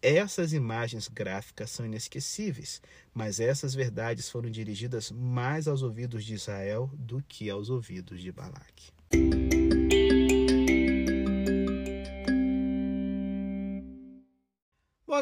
Essas 0.03 0.53
imagens 0.53 1.09
gráficas 1.09 1.71
são 1.71 1.87
inesquecíveis, 1.87 2.83
mas 3.15 3.41
essas 3.41 3.75
verdades 3.75 4.29
foram 4.29 4.51
dirigidas 4.51 5.11
mais 5.11 5.67
aos 5.67 5.81
ouvidos 5.81 6.23
de 6.23 6.35
Israel 6.35 6.91
do 6.93 7.25
que 7.27 7.49
aos 7.49 7.71
ouvidos 7.71 8.21
de 8.21 8.31
Balaque. 8.31 8.93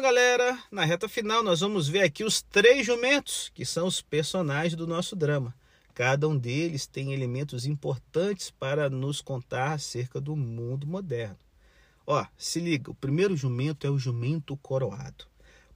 Galera, 0.01 0.57
na 0.71 0.85
reta 0.85 1.09
final 1.09 1.43
nós 1.43 1.59
vamos 1.59 1.89
ver 1.89 2.03
aqui 2.03 2.23
os 2.23 2.41
três 2.41 2.85
jumentos, 2.85 3.51
que 3.53 3.65
são 3.65 3.85
os 3.85 4.01
personagens 4.01 4.75
do 4.75 4.87
nosso 4.87 5.13
drama. 5.13 5.53
Cada 5.93 6.25
um 6.25 6.37
deles 6.37 6.87
tem 6.87 7.13
elementos 7.13 7.65
importantes 7.65 8.49
para 8.49 8.89
nos 8.89 9.19
contar 9.19 9.73
acerca 9.73 10.21
do 10.21 10.37
mundo 10.37 10.87
moderno. 10.87 11.37
Ó, 12.07 12.25
se 12.37 12.61
liga, 12.61 12.89
o 12.89 12.95
primeiro 12.95 13.35
jumento 13.35 13.85
é 13.85 13.89
o 13.89 13.99
jumento 13.99 14.55
coroado. 14.57 15.25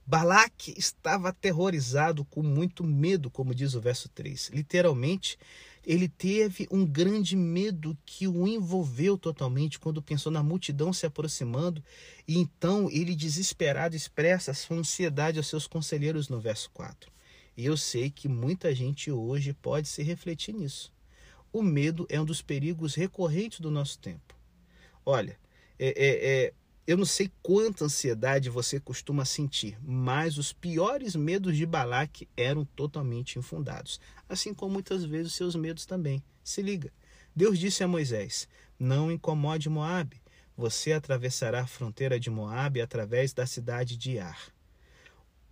Balaque 0.06 0.74
estava 0.76 1.30
aterrorizado 1.30 2.24
com 2.26 2.42
muito 2.42 2.84
medo, 2.84 3.30
como 3.30 3.54
diz 3.54 3.74
o 3.74 3.80
verso 3.80 4.08
3. 4.10 4.50
Literalmente, 4.52 5.38
ele 5.86 6.08
teve 6.08 6.68
um 6.70 6.84
grande 6.84 7.34
medo 7.34 7.96
que 8.04 8.28
o 8.28 8.46
envolveu 8.46 9.16
totalmente 9.16 9.78
quando 9.78 10.02
pensou 10.02 10.30
na 10.30 10.42
multidão 10.42 10.92
se 10.92 11.06
aproximando, 11.06 11.82
e 12.28 12.38
então 12.38 12.90
ele, 12.90 13.14
desesperado, 13.14 13.96
expressa 13.96 14.52
sua 14.52 14.76
ansiedade 14.76 15.38
aos 15.38 15.46
seus 15.46 15.66
conselheiros 15.66 16.28
no 16.28 16.40
verso 16.40 16.70
4. 16.72 17.10
E 17.56 17.64
eu 17.64 17.76
sei 17.76 18.10
que 18.10 18.28
muita 18.28 18.74
gente 18.74 19.10
hoje 19.10 19.52
pode 19.54 19.88
se 19.88 20.02
refletir 20.02 20.54
nisso. 20.54 20.92
O 21.52 21.62
medo 21.62 22.06
é 22.10 22.20
um 22.20 22.24
dos 22.24 22.42
perigos 22.42 22.94
recorrentes 22.94 23.60
do 23.60 23.70
nosso 23.70 23.98
tempo. 23.98 24.34
Olha, 25.06 25.38
é, 25.78 25.88
é, 25.88 26.44
é 26.46 26.52
eu 26.86 26.96
não 26.98 27.06
sei 27.06 27.30
quanta 27.42 27.84
ansiedade 27.86 28.50
você 28.50 28.78
costuma 28.78 29.24
sentir, 29.24 29.78
mas 29.82 30.36
os 30.36 30.52
piores 30.52 31.16
medos 31.16 31.56
de 31.56 31.64
Balaque 31.64 32.28
eram 32.36 32.64
totalmente 32.64 33.38
infundados, 33.38 33.98
assim 34.28 34.52
como 34.52 34.74
muitas 34.74 35.04
vezes 35.04 35.28
os 35.28 35.36
seus 35.36 35.56
medos 35.56 35.86
também. 35.86 36.22
Se 36.42 36.60
liga. 36.60 36.92
Deus 37.34 37.58
disse 37.58 37.82
a 37.82 37.88
Moisés: 37.88 38.46
Não 38.78 39.10
incomode 39.10 39.68
Moabe. 39.68 40.22
Você 40.56 40.92
atravessará 40.92 41.62
a 41.62 41.66
fronteira 41.66 42.20
de 42.20 42.30
Moabe 42.30 42.80
através 42.80 43.32
da 43.32 43.46
cidade 43.46 43.96
de 43.96 44.18
Ar. 44.18 44.38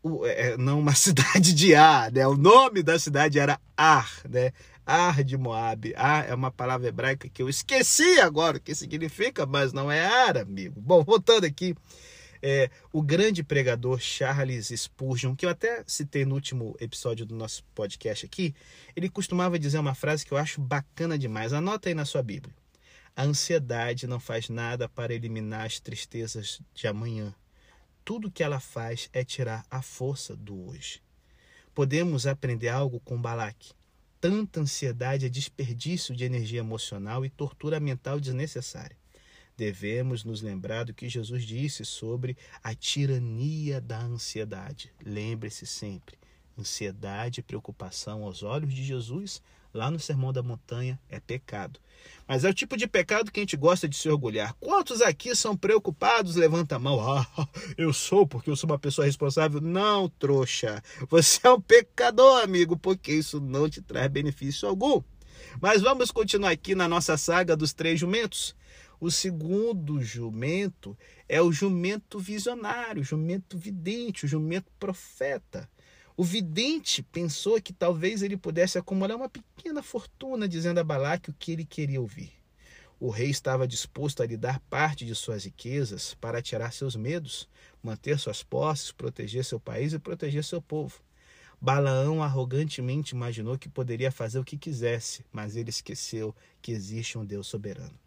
O, 0.03 0.27
é, 0.27 0.51
é 0.51 0.57
não 0.57 0.79
uma 0.79 0.95
cidade 0.95 1.55
de 1.55 1.75
Ar, 1.75 2.13
né? 2.13 2.27
O 2.27 2.37
nome 2.37 2.83
da 2.83 2.99
cidade 2.99 3.39
era 3.39 3.59
Ar, 3.77 4.11
né? 4.29 4.53
Ar 4.85 5.23
de 5.23 5.37
Moab. 5.37 5.93
Ar 5.97 6.29
é 6.29 6.35
uma 6.35 6.51
palavra 6.51 6.89
hebraica 6.89 7.29
que 7.29 7.43
eu 7.43 7.49
esqueci 7.49 8.21
agora 8.21 8.57
o 8.57 8.61
que 8.61 8.75
significa, 8.75 9.47
mas 9.47 9.73
não 9.73 9.91
é 9.91 10.05
ar, 10.05 10.39
amigo. 10.39 10.81
Bom, 10.81 11.03
voltando 11.05 11.45
aqui. 11.45 11.75
É, 12.45 12.69
o 12.93 13.01
grande 13.01 13.45
pregador 13.45 14.01
Charles 14.01 14.73
Spurgeon, 14.75 15.37
que 15.37 15.47
eu 15.47 15.51
até 15.51 15.85
citei 15.87 16.25
no 16.25 16.35
último 16.35 16.75
episódio 16.81 17.25
do 17.25 17.37
nosso 17.37 17.63
podcast 17.73 18.27
aqui, 18.27 18.53
ele 18.97 19.09
costumava 19.09 19.61
dizer 19.61 19.79
uma 19.79 19.95
frase 19.95 20.27
que 20.27 20.33
eu 20.33 20.39
acho 20.39 20.61
bacana 20.61 21.17
demais. 21.17 21.53
Anota 21.53 21.89
aí 21.89 21.95
na 21.95 22.05
sua 22.05 22.21
Bíblia. 22.21 22.53
A 23.15 23.23
ansiedade 23.23 24.09
não 24.09 24.19
faz 24.19 24.49
nada 24.49 24.89
para 24.89 25.15
eliminar 25.15 25.67
as 25.67 25.79
tristezas 25.79 26.61
de 26.75 26.89
amanhã. 26.89 27.33
Tudo 28.05 28.31
que 28.31 28.43
ela 28.43 28.59
faz 28.59 29.09
é 29.13 29.23
tirar 29.23 29.65
a 29.71 29.81
força 29.81 30.35
do 30.35 30.69
hoje. 30.69 31.01
Podemos 31.73 32.27
aprender 32.27 32.69
algo 32.69 32.99
com 33.01 33.21
Balaque. 33.21 33.73
Tanta 34.23 34.61
ansiedade 34.61 35.27
é 35.27 35.29
desperdício 35.29 36.15
de 36.15 36.23
energia 36.23 36.61
emocional 36.61 37.27
e 37.27 37.29
tortura 37.29 37.81
mental 37.81 38.21
desnecessária. 38.21 38.97
Devemos 39.57 40.23
nos 40.23 40.41
lembrar 40.41 40.85
do 40.85 40.95
que 40.95 41.09
Jesus 41.09 41.43
disse 41.43 41.85
sobre 41.85 42.37
a 42.63 42.73
tirania 42.73 43.81
da 43.81 43.99
ansiedade. 43.99 44.93
Lembre-se 45.05 45.67
sempre: 45.67 46.17
ansiedade 46.57 47.41
e 47.41 47.43
preocupação 47.43 48.23
aos 48.23 48.45
olhos 48.45 48.73
de 48.73 48.85
Jesus 48.85 49.43
lá 49.73 49.91
no 49.91 49.99
Sermão 49.99 50.33
da 50.33 50.43
Montanha 50.43 50.99
é 51.09 51.19
pecado. 51.21 51.81
Mas 52.27 52.45
é 52.45 52.51
o 52.51 52.55
tipo 52.55 52.77
de 52.77 52.87
pecado 52.87 53.31
que 53.31 53.41
a 53.41 53.43
gente 53.43 53.57
gosta 53.57 53.89
de 53.89 53.97
se 53.97 54.09
orgulhar. 54.09 54.55
Quantos 54.61 55.01
aqui 55.01 55.35
são 55.35 55.57
preocupados? 55.57 56.37
Levanta 56.37 56.77
a 56.77 56.79
mão. 56.79 57.01
Ah, 57.01 57.27
eu 57.77 57.93
sou 57.93 58.27
porque 58.27 58.51
eu 58.51 58.57
sou 58.57 58.71
uma 58.71 58.79
pessoa 58.79 59.07
responsável. 59.07 59.61
Não, 59.61 60.09
trouxa. 60.09 60.83
Você 61.09 61.47
é 61.47 61.51
um 61.51 61.61
pecador, 61.61 62.43
amigo, 62.43 62.77
porque 62.77 63.13
isso 63.13 63.41
não 63.41 63.69
te 63.69 63.81
traz 63.81 64.11
benefício 64.11 64.69
algum. 64.69 65.03
Mas 65.61 65.83
vamos 65.83 66.11
continuar 66.11 66.51
aqui 66.51 66.75
na 66.75 66.89
nossa 66.89 67.17
saga 67.17 67.57
dos 67.57 67.73
três 67.73 67.99
jumentos. 68.01 68.55
O 69.01 69.11
segundo 69.11 70.01
jumento 70.01 70.97
é 71.29 71.43
o 71.43 71.51
jumento 71.51 72.21
visionário, 72.21 73.03
o 73.03 73.05
jumento 73.05 73.59
vidente, 73.59 74.25
o 74.25 74.29
jumento 74.29 74.71
profeta. 74.79 75.69
O 76.17 76.25
vidente 76.25 77.03
pensou 77.03 77.61
que 77.61 77.73
talvez 77.73 78.23
ele 78.23 78.37
pudesse 78.37 78.77
acumular 78.77 79.17
uma 79.17 79.29
pequena 79.29 79.83
fortuna, 79.83 80.47
dizendo 80.47 80.79
a 80.79 80.85
Balaque 80.85 81.31
o 81.31 81.35
que 81.39 81.53
ele 81.53 81.65
queria 81.65 82.01
ouvir. 82.01 82.33
O 83.01 83.09
rei 83.09 83.31
estava 83.31 83.67
disposto 83.67 84.23
a 84.23 84.27
lhe 84.27 84.37
dar 84.37 84.61
parte 84.61 85.05
de 85.05 85.15
suas 85.15 85.45
riquezas 85.45 86.15
para 86.21 86.43
tirar 86.43 86.73
seus 86.73 86.95
medos, 86.95 87.49
manter 87.83 88.19
suas 88.19 88.43
posses, 88.43 88.93
proteger 88.93 89.45
seu 89.45 89.59
país 89.59 89.93
e 89.93 89.99
proteger 89.99 90.45
seu 90.45 90.61
povo. 90.63 91.01
Balaão 91.61 92.23
arrogantemente 92.23 93.15
imaginou 93.15 93.59
que 93.59 93.69
poderia 93.69 94.13
fazer 94.13 94.39
o 94.39 94.45
que 94.45 94.59
quisesse, 94.59 95.25
mas 95.33 95.57
ele 95.57 95.71
esqueceu 95.71 96.35
que 96.61 96.73
existe 96.73 97.17
um 97.17 97.25
Deus 97.25 97.47
soberano. 97.47 97.99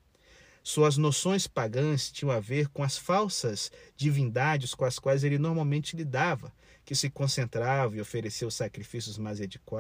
Suas 0.63 0.97
noções 0.97 1.45
pagãs 1.45 2.11
tinham 2.11 2.31
a 2.31 2.39
ver 2.39 2.69
com 2.69 2.83
as 2.83 2.97
falsas 2.97 3.71
divindades 3.95 4.73
com 4.73 4.83
as 4.83 4.97
quais 4.97 5.23
ele 5.23 5.37
normalmente 5.37 5.95
lidava, 5.95 6.51
que 6.85 6.93
se 6.93 7.09
concentrava 7.09 7.97
e 7.97 8.01
oferecia 8.01 8.47
os 8.47 8.53
sacrifícios 8.53 9.17
mais 9.17 9.39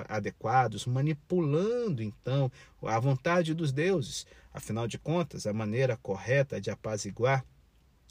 adequados, 0.09 0.87
manipulando 0.87 2.01
então 2.01 2.51
a 2.81 2.99
vontade 2.99 3.53
dos 3.53 3.71
deuses. 3.71 4.25
Afinal 4.51 4.87
de 4.87 4.97
contas, 4.97 5.45
a 5.45 5.53
maneira 5.53 5.95
correta 5.95 6.59
de 6.59 6.71
apaziguar 6.71 7.45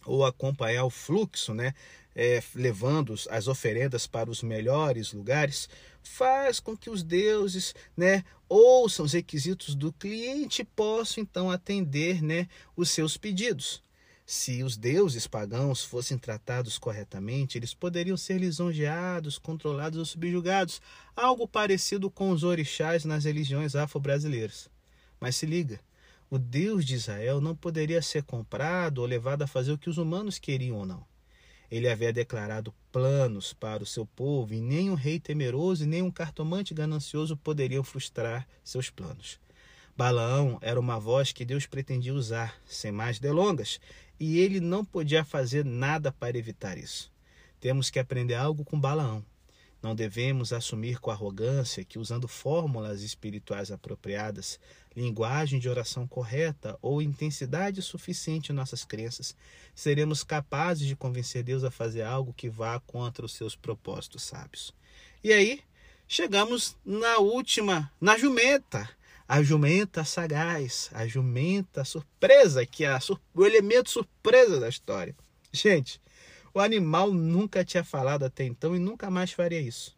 ou 0.07 0.25
acompanhar 0.25 0.85
o 0.85 0.91
fluxo, 0.91 1.53
né, 1.53 1.75
é, 2.15 2.43
levando 2.55 3.15
as 3.31 3.49
oferendas 3.49 4.07
para 4.07 4.31
os 4.31 4.43
melhores 4.43 5.13
lugares, 5.13 5.69
faz 6.03 6.61
com 6.61 6.77
que 6.77 6.91
os 6.91 7.03
deuses 7.03 7.75
né, 7.97 8.23
ouçam 8.49 9.05
os 9.05 9.13
requisitos 9.13 9.75
do 9.75 9.93
cliente 9.93 10.63
e 10.63 10.65
possam 10.65 11.23
então 11.23 11.51
atender 11.51 12.23
né, 12.23 12.47
os 12.77 12.91
seus 12.91 13.17
pedidos. 13.17 13.84
Se 14.27 14.63
os 14.63 14.75
deuses 14.75 15.27
pagãos 15.27 15.85
fossem 15.85 16.17
tratados 16.17 16.79
corretamente, 16.79 17.59
eles 17.59 17.75
poderiam 17.75 18.17
ser 18.17 18.39
lisonjeados, 18.39 19.37
controlados 19.37 19.99
ou 19.99 20.05
subjugados, 20.07 20.81
algo 21.15 21.47
parecido 21.47 22.11
com 22.11 22.31
os 22.31 22.43
orixás 22.43 23.05
nas 23.05 23.25
religiões 23.25 23.77
afro-brasileiras. 23.77 24.71
Mas 25.21 25.37
se 25.37 25.45
liga, 25.45 25.79
o 26.31 26.39
Deus 26.39 26.87
de 26.87 26.95
Israel 26.95 27.39
não 27.39 27.55
poderia 27.55 28.01
ser 28.01 28.23
comprado 28.23 28.99
ou 28.99 29.07
levado 29.07 29.43
a 29.43 29.47
fazer 29.47 29.73
o 29.73 29.79
que 29.79 29.91
os 29.91 29.99
humanos 29.99 30.39
queriam 30.39 30.79
ou 30.79 30.87
não. 30.87 31.05
Ele 31.71 31.89
havia 31.89 32.13
declarado 32.13 32.75
planos 32.91 33.53
para 33.53 33.83
o 33.83 33.87
seu 33.87 34.07
povo 34.07 34.55
e 34.55 34.61
nem 34.61 34.91
um 34.91 34.95
rei 34.95 35.21
temeroso 35.21 35.85
e 35.85 35.87
nem 35.87 36.01
um 36.01 36.11
cartomante 36.11 36.73
ganancioso 36.73 37.37
poderiam 37.37 37.85
frustrar 37.85 38.49
seus 38.63 38.89
planos. 38.89 39.39
Balaão 39.97 40.59
era 40.61 40.81
uma 40.81 40.99
voz 40.99 41.31
que 41.31 41.45
Deus 41.45 41.67
pretendia 41.67 42.13
usar, 42.13 42.61
sem 42.67 42.91
mais 42.91 43.21
delongas, 43.21 43.81
e 44.19 44.39
ele 44.39 44.61
não 44.61 44.85
podia 44.85 45.25
fazer 45.25 45.65
nada 45.65 46.13
para 46.13 46.39
evitar 46.39 46.79
isso. 46.79 47.13
Temos 47.61 47.91
que 47.91 47.99
aprender 47.99 48.35
algo 48.35 48.65
com 48.65 48.79
Balaão. 48.79 49.25
Não 49.83 49.95
devemos 49.95 50.53
assumir 50.53 50.99
com 50.99 51.11
arrogância 51.11 51.85
que, 51.85 51.99
usando 51.99 52.27
fórmulas 52.27 53.03
espirituais 53.03 53.71
apropriadas, 53.71 54.59
linguagem 54.97 55.59
de 55.59 55.69
oração 55.69 56.07
correta 56.07 56.79
ou 56.81 57.03
intensidade 57.03 57.83
suficiente 57.83 58.51
em 58.51 58.55
nossas 58.55 58.83
crenças, 58.83 59.37
seremos 59.75 60.25
capazes 60.25 60.87
de 60.87 60.97
convencer 60.97 61.43
Deus 61.43 61.65
a 61.65 61.71
fazer 61.71 62.03
algo 62.03 62.33
que 62.33 62.49
vá 62.49 62.81
contra 62.81 63.27
os 63.27 63.35
seus 63.35 63.55
propósitos 63.55 64.23
sábios. 64.23 64.75
E 65.23 65.33
aí, 65.33 65.61
chegamos 66.09 66.77
na 66.85 67.19
última, 67.19 67.93
na 68.01 68.17
jumenta. 68.17 68.89
A 69.27 69.43
jumenta 69.43 70.05
sagaz, 70.05 70.91
a 70.93 71.07
jumenta 71.07 71.83
surpresa, 71.83 72.67
que 72.67 72.85
é 72.85 72.99
o 73.35 73.47
elemento 73.47 73.89
surpresa 73.89 74.61
da 74.61 74.69
história. 74.69 75.17
Gente, 75.51 75.99
o 76.53 76.61
animal 76.61 77.11
nunca 77.11 77.65
tinha 77.65 77.83
falado 77.83 78.25
até 78.25 78.45
então 78.45 78.77
e 78.77 78.79
nunca 78.79 79.11
mais 79.11 79.33
faria 79.33 79.61
isso. 79.61 79.97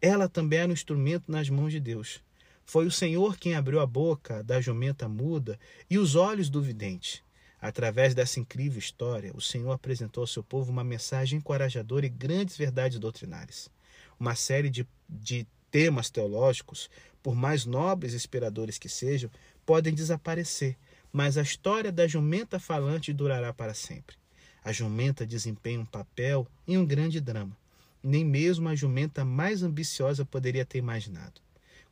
Ela 0.00 0.30
também 0.30 0.60
era 0.60 0.70
um 0.70 0.72
instrumento 0.72 1.30
nas 1.30 1.50
mãos 1.50 1.72
de 1.72 1.78
Deus. 1.78 2.22
Foi 2.64 2.86
o 2.86 2.90
Senhor 2.90 3.36
quem 3.36 3.54
abriu 3.54 3.80
a 3.80 3.86
boca 3.86 4.42
da 4.42 4.62
jumenta 4.62 5.06
muda 5.08 5.58
e 5.90 5.98
os 5.98 6.14
olhos 6.14 6.48
do 6.48 6.62
vidente. 6.62 7.22
Através 7.60 8.14
dessa 8.14 8.40
incrível 8.40 8.78
história, 8.78 9.30
o 9.34 9.40
Senhor 9.42 9.72
apresentou 9.72 10.22
ao 10.22 10.26
seu 10.26 10.42
povo 10.42 10.72
uma 10.72 10.84
mensagem 10.84 11.38
encorajadora 11.38 12.06
e 12.06 12.10
grandes 12.10 12.56
verdades 12.56 12.98
doutrinárias. 12.98 13.70
Uma 14.18 14.34
série 14.34 14.70
de, 14.70 14.86
de 15.08 15.46
temas 15.70 16.08
teológicos, 16.08 16.88
por 17.24 17.34
mais 17.34 17.64
nobres 17.64 18.12
e 18.12 18.16
inspiradores 18.16 18.76
que 18.76 18.86
sejam, 18.86 19.30
podem 19.64 19.94
desaparecer, 19.94 20.76
mas 21.10 21.38
a 21.38 21.42
história 21.42 21.90
da 21.90 22.06
jumenta 22.06 22.60
falante 22.60 23.14
durará 23.14 23.50
para 23.50 23.72
sempre. 23.72 24.14
A 24.62 24.70
jumenta 24.72 25.26
desempenha 25.26 25.80
um 25.80 25.86
papel 25.86 26.46
em 26.68 26.76
um 26.76 26.84
grande 26.84 27.22
drama. 27.22 27.56
Nem 28.02 28.22
mesmo 28.22 28.68
a 28.68 28.74
jumenta 28.74 29.24
mais 29.24 29.62
ambiciosa 29.62 30.22
poderia 30.22 30.66
ter 30.66 30.76
imaginado. 30.76 31.40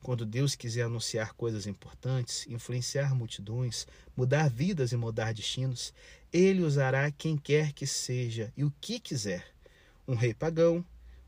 Quando 0.03 0.27
Deus 0.27 0.55
quiser 0.55 0.83
anunciar 0.83 1.33
coisas 1.33 1.67
importantes, 1.67 2.47
influenciar 2.47 3.15
multidões, 3.15 3.87
mudar 4.15 4.51
vidas 4.51 4.93
e 4.93 4.99
mudar 4.99 5.33
destinos, 5.33 5.95
ele 6.31 6.61
usará 6.63 7.11
quem 7.11 7.39
quer 7.39 7.73
que 7.73 7.87
seja 7.87 8.53
e 8.55 8.65
o 8.65 8.73
que 8.83 9.01
quiser. 9.01 9.47
Um 10.07 10.15
rei 10.15 10.35
pagão, 10.35 10.85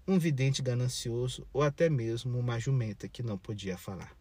um 0.07 0.19
vidente 0.19 0.61
ganancioso 0.61 1.47
ou 1.53 1.63
até 1.63 1.89
mesmo 1.89 2.39
uma 2.39 2.59
jumenta 2.59 3.09
que 3.09 3.23
não 3.23 3.39
podia 3.39 3.79
falar. 3.79 4.15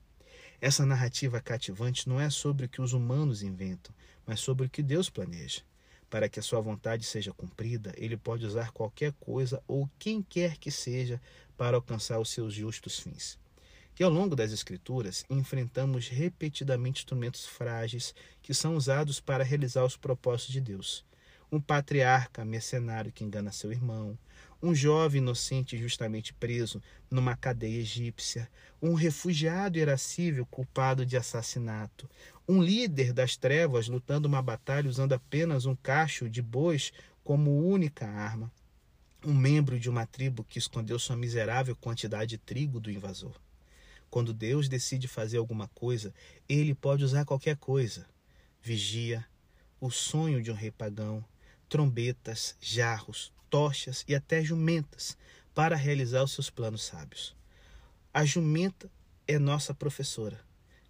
Essa 0.61 0.85
narrativa 0.85 1.41
cativante 1.41 2.07
não 2.07 2.19
é 2.21 2.29
sobre 2.29 2.65
o 2.65 2.69
que 2.69 2.81
os 2.81 2.93
humanos 2.93 3.43
inventam, 3.43 3.93
mas 4.25 4.39
sobre 4.39 4.65
o 4.65 4.69
que 4.69 4.81
Deus 4.81 5.09
planeja. 5.09 5.61
Para 6.09 6.29
que 6.29 6.39
a 6.39 6.43
sua 6.43 6.61
vontade 6.61 7.03
seja 7.05 7.33
cumprida, 7.33 7.93
ele 7.97 8.15
pode 8.15 8.45
usar 8.45 8.71
qualquer 8.71 9.11
coisa 9.19 9.61
ou 9.67 9.89
quem 9.99 10.21
quer 10.21 10.57
que 10.57 10.71
seja 10.71 11.21
para 11.57 11.75
alcançar 11.75 12.19
os 12.19 12.29
seus 12.29 12.53
justos 12.53 12.99
fins. 12.99 13.37
E 13.99 14.03
ao 14.03 14.09
longo 14.09 14.35
das 14.35 14.51
Escrituras, 14.51 15.25
enfrentamos 15.29 16.07
repetidamente 16.07 17.01
instrumentos 17.01 17.45
frágeis 17.45 18.15
que 18.41 18.53
são 18.53 18.75
usados 18.75 19.19
para 19.19 19.43
realizar 19.43 19.83
os 19.83 19.97
propósitos 19.97 20.53
de 20.53 20.61
Deus. 20.61 21.05
Um 21.51 21.59
patriarca 21.59 22.45
mercenário 22.45 23.11
que 23.11 23.23
engana 23.23 23.51
seu 23.51 23.71
irmão, 23.71 24.17
um 24.63 24.73
jovem 24.73 25.21
inocente 25.21 25.77
justamente 25.77 26.33
preso 26.33 26.81
numa 27.11 27.35
cadeia 27.35 27.81
egípcia, 27.81 28.49
um 28.81 28.93
refugiado 28.93 29.77
irascível 29.77 30.45
culpado 30.45 31.05
de 31.05 31.17
assassinato, 31.17 32.09
um 32.47 32.63
líder 32.63 33.11
das 33.11 33.35
trevas 33.35 33.89
lutando 33.89 34.25
uma 34.25 34.41
batalha 34.41 34.89
usando 34.89 35.11
apenas 35.11 35.65
um 35.65 35.75
cacho 35.75 36.29
de 36.29 36.41
bois 36.41 36.93
como 37.25 37.67
única 37.67 38.07
arma. 38.07 38.49
Um 39.25 39.33
membro 39.33 39.77
de 39.77 39.89
uma 39.89 40.05
tribo 40.05 40.45
que 40.45 40.59
escondeu 40.59 40.97
sua 40.97 41.17
miserável 41.17 41.75
quantidade 41.75 42.31
de 42.31 42.37
trigo 42.37 42.79
do 42.79 42.89
invasor. 42.89 43.35
Quando 44.09 44.33
Deus 44.33 44.69
decide 44.69 45.09
fazer 45.09 45.39
alguma 45.39 45.67
coisa, 45.69 46.13
ele 46.47 46.73
pode 46.73 47.03
usar 47.03 47.25
qualquer 47.25 47.57
coisa. 47.57 48.05
Vigia, 48.61 49.25
o 49.79 49.91
sonho 49.91 50.41
de 50.41 50.51
um 50.51 50.55
rei 50.55 50.71
pagão, 50.71 51.23
trombetas, 51.67 52.55
jarros, 52.61 53.33
tochas 53.53 54.03
e 54.07 54.15
até 54.15 54.43
jumentas 54.43 55.15
para 55.53 55.75
realizar 55.75 56.23
os 56.23 56.31
seus 56.31 56.49
planos 56.49 56.83
sábios. 56.83 57.35
A 58.11 58.25
jumenta 58.25 58.89
é 59.27 59.37
nossa 59.37 59.73
professora 59.73 60.39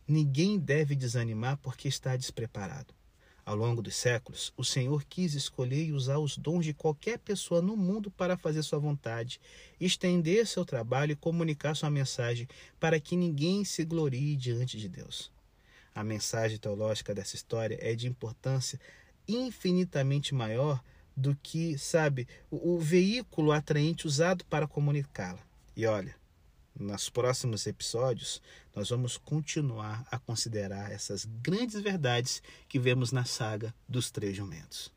ninguém 0.07 0.59
deve 0.59 0.95
desanimar 0.95 1.57
porque 1.57 1.87
está 1.87 2.15
despreparado. 2.15 2.93
Ao 3.45 3.55
longo 3.55 3.81
dos 3.81 3.95
séculos, 3.95 4.53
o 4.55 4.63
Senhor 4.63 5.03
quis 5.03 5.33
escolher 5.33 5.85
e 5.85 5.91
usar 5.91 6.17
os 6.17 6.37
dons 6.37 6.63
de 6.63 6.73
qualquer 6.73 7.19
pessoa 7.19 7.61
no 7.61 7.75
mundo 7.75 8.09
para 8.09 8.37
fazer 8.37 8.63
sua 8.63 8.79
vontade, 8.79 9.39
estender 9.81 10.47
seu 10.47 10.63
trabalho 10.63 11.11
e 11.11 11.15
comunicar 11.15 11.75
sua 11.75 11.89
mensagem 11.89 12.47
para 12.79 12.99
que 13.01 13.17
ninguém 13.17 13.65
se 13.65 13.83
glorie 13.83 14.37
diante 14.37 14.77
de 14.77 14.87
Deus. 14.87 15.29
A 15.93 16.03
mensagem 16.03 16.57
teológica 16.57 17.13
dessa 17.13 17.35
história 17.35 17.77
é 17.81 17.93
de 17.95 18.07
importância 18.07 18.79
infinitamente 19.27 20.33
maior 20.33 20.81
do 21.15 21.35
que, 21.41 21.77
sabe, 21.77 22.27
o, 22.49 22.75
o 22.75 22.79
veículo 22.79 23.51
atraente 23.51 24.07
usado 24.07 24.43
para 24.45 24.67
comunicá-la. 24.67 25.39
E 25.75 25.85
olha, 25.85 26.15
nos 26.77 27.09
próximos 27.09 27.67
episódios, 27.67 28.41
nós 28.75 28.89
vamos 28.89 29.17
continuar 29.17 30.05
a 30.09 30.17
considerar 30.17 30.91
essas 30.91 31.25
grandes 31.25 31.79
verdades 31.79 32.41
que 32.67 32.79
vemos 32.79 33.11
na 33.11 33.25
saga 33.25 33.73
dos 33.87 34.09
três 34.09 34.35
jumentos. 34.35 34.91